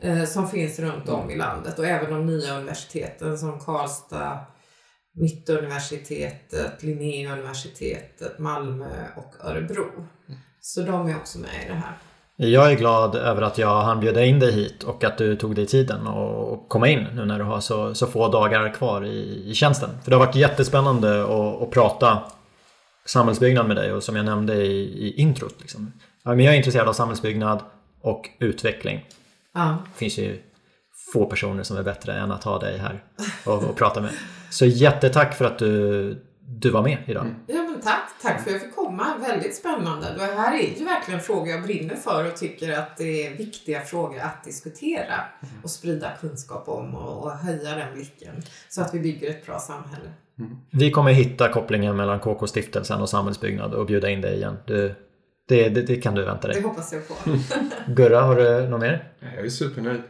[0.00, 4.38] eh, som finns runt om i landet och även de nya universiteten som Karlstad,
[5.14, 10.06] Mittuniversitetet, Linnéuniversitetet, Malmö och Örebro.
[10.60, 11.96] Så de är också med i det här.
[12.42, 15.54] Jag är glad över att jag hann bjuda in dig hit och att du tog
[15.54, 19.50] dig tiden och komma in nu när du har så, så få dagar kvar i,
[19.50, 19.90] i tjänsten.
[20.04, 22.22] För det har varit jättespännande att, att prata
[23.06, 25.54] samhällsbyggnad med dig och som jag nämnde i, i introt.
[25.60, 25.92] Liksom.
[26.24, 27.60] Men jag är intresserad av samhällsbyggnad
[28.00, 29.04] och utveckling.
[29.54, 29.78] Ja.
[29.92, 30.42] Det finns ju
[31.12, 33.04] få personer som är bättre än att ha dig här
[33.46, 34.10] och, och prata med.
[34.50, 37.26] Så jättetack för att du, du var med idag.
[37.46, 38.10] Ja, men tack.
[38.22, 39.06] Tack för att jag fick komma.
[39.28, 40.06] Väldigt spännande.
[40.18, 43.80] Det här är ju verkligen frågor jag brinner för och tycker att det är viktiga
[43.80, 45.14] frågor att diskutera
[45.62, 49.58] och sprida kunskap om och, och höja den blicken så att vi bygger ett bra
[49.58, 50.10] samhälle.
[50.70, 54.56] Vi kommer hitta kopplingen mellan KK-stiftelsen och samhällsbyggnad och bjuda in dig igen.
[54.66, 54.94] Du,
[55.48, 56.62] det, det, det kan du vänta Det dig.
[56.62, 57.14] hoppas jag på.
[57.92, 59.12] Gurra, har du något mer?
[59.36, 60.02] Jag är supernöjd.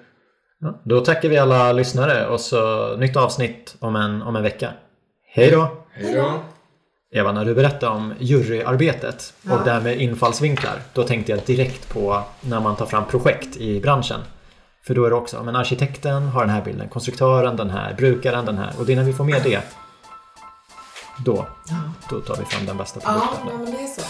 [0.60, 4.72] Ja, då tackar vi alla lyssnare och så nytt avsnitt om en, om en vecka.
[5.26, 5.84] Hej då!
[5.92, 6.40] Hej då!
[7.12, 9.60] Eva, när du berättade om juryarbetet och Ja.
[9.64, 13.80] det här med infallsvinklar, då tänkte jag direkt på när man tar fram projekt i
[13.80, 14.20] branschen.
[14.86, 18.44] För då är det också, men arkitekten har den här bilden, konstruktören den här, brukaren
[18.44, 18.72] den här.
[18.78, 19.60] Och det är när vi får med det,
[21.24, 21.76] då, Ja,
[22.10, 23.10] då tar vi fram den bästa ja
[23.42, 23.64] produkten.
[23.64, 24.02] men det är så.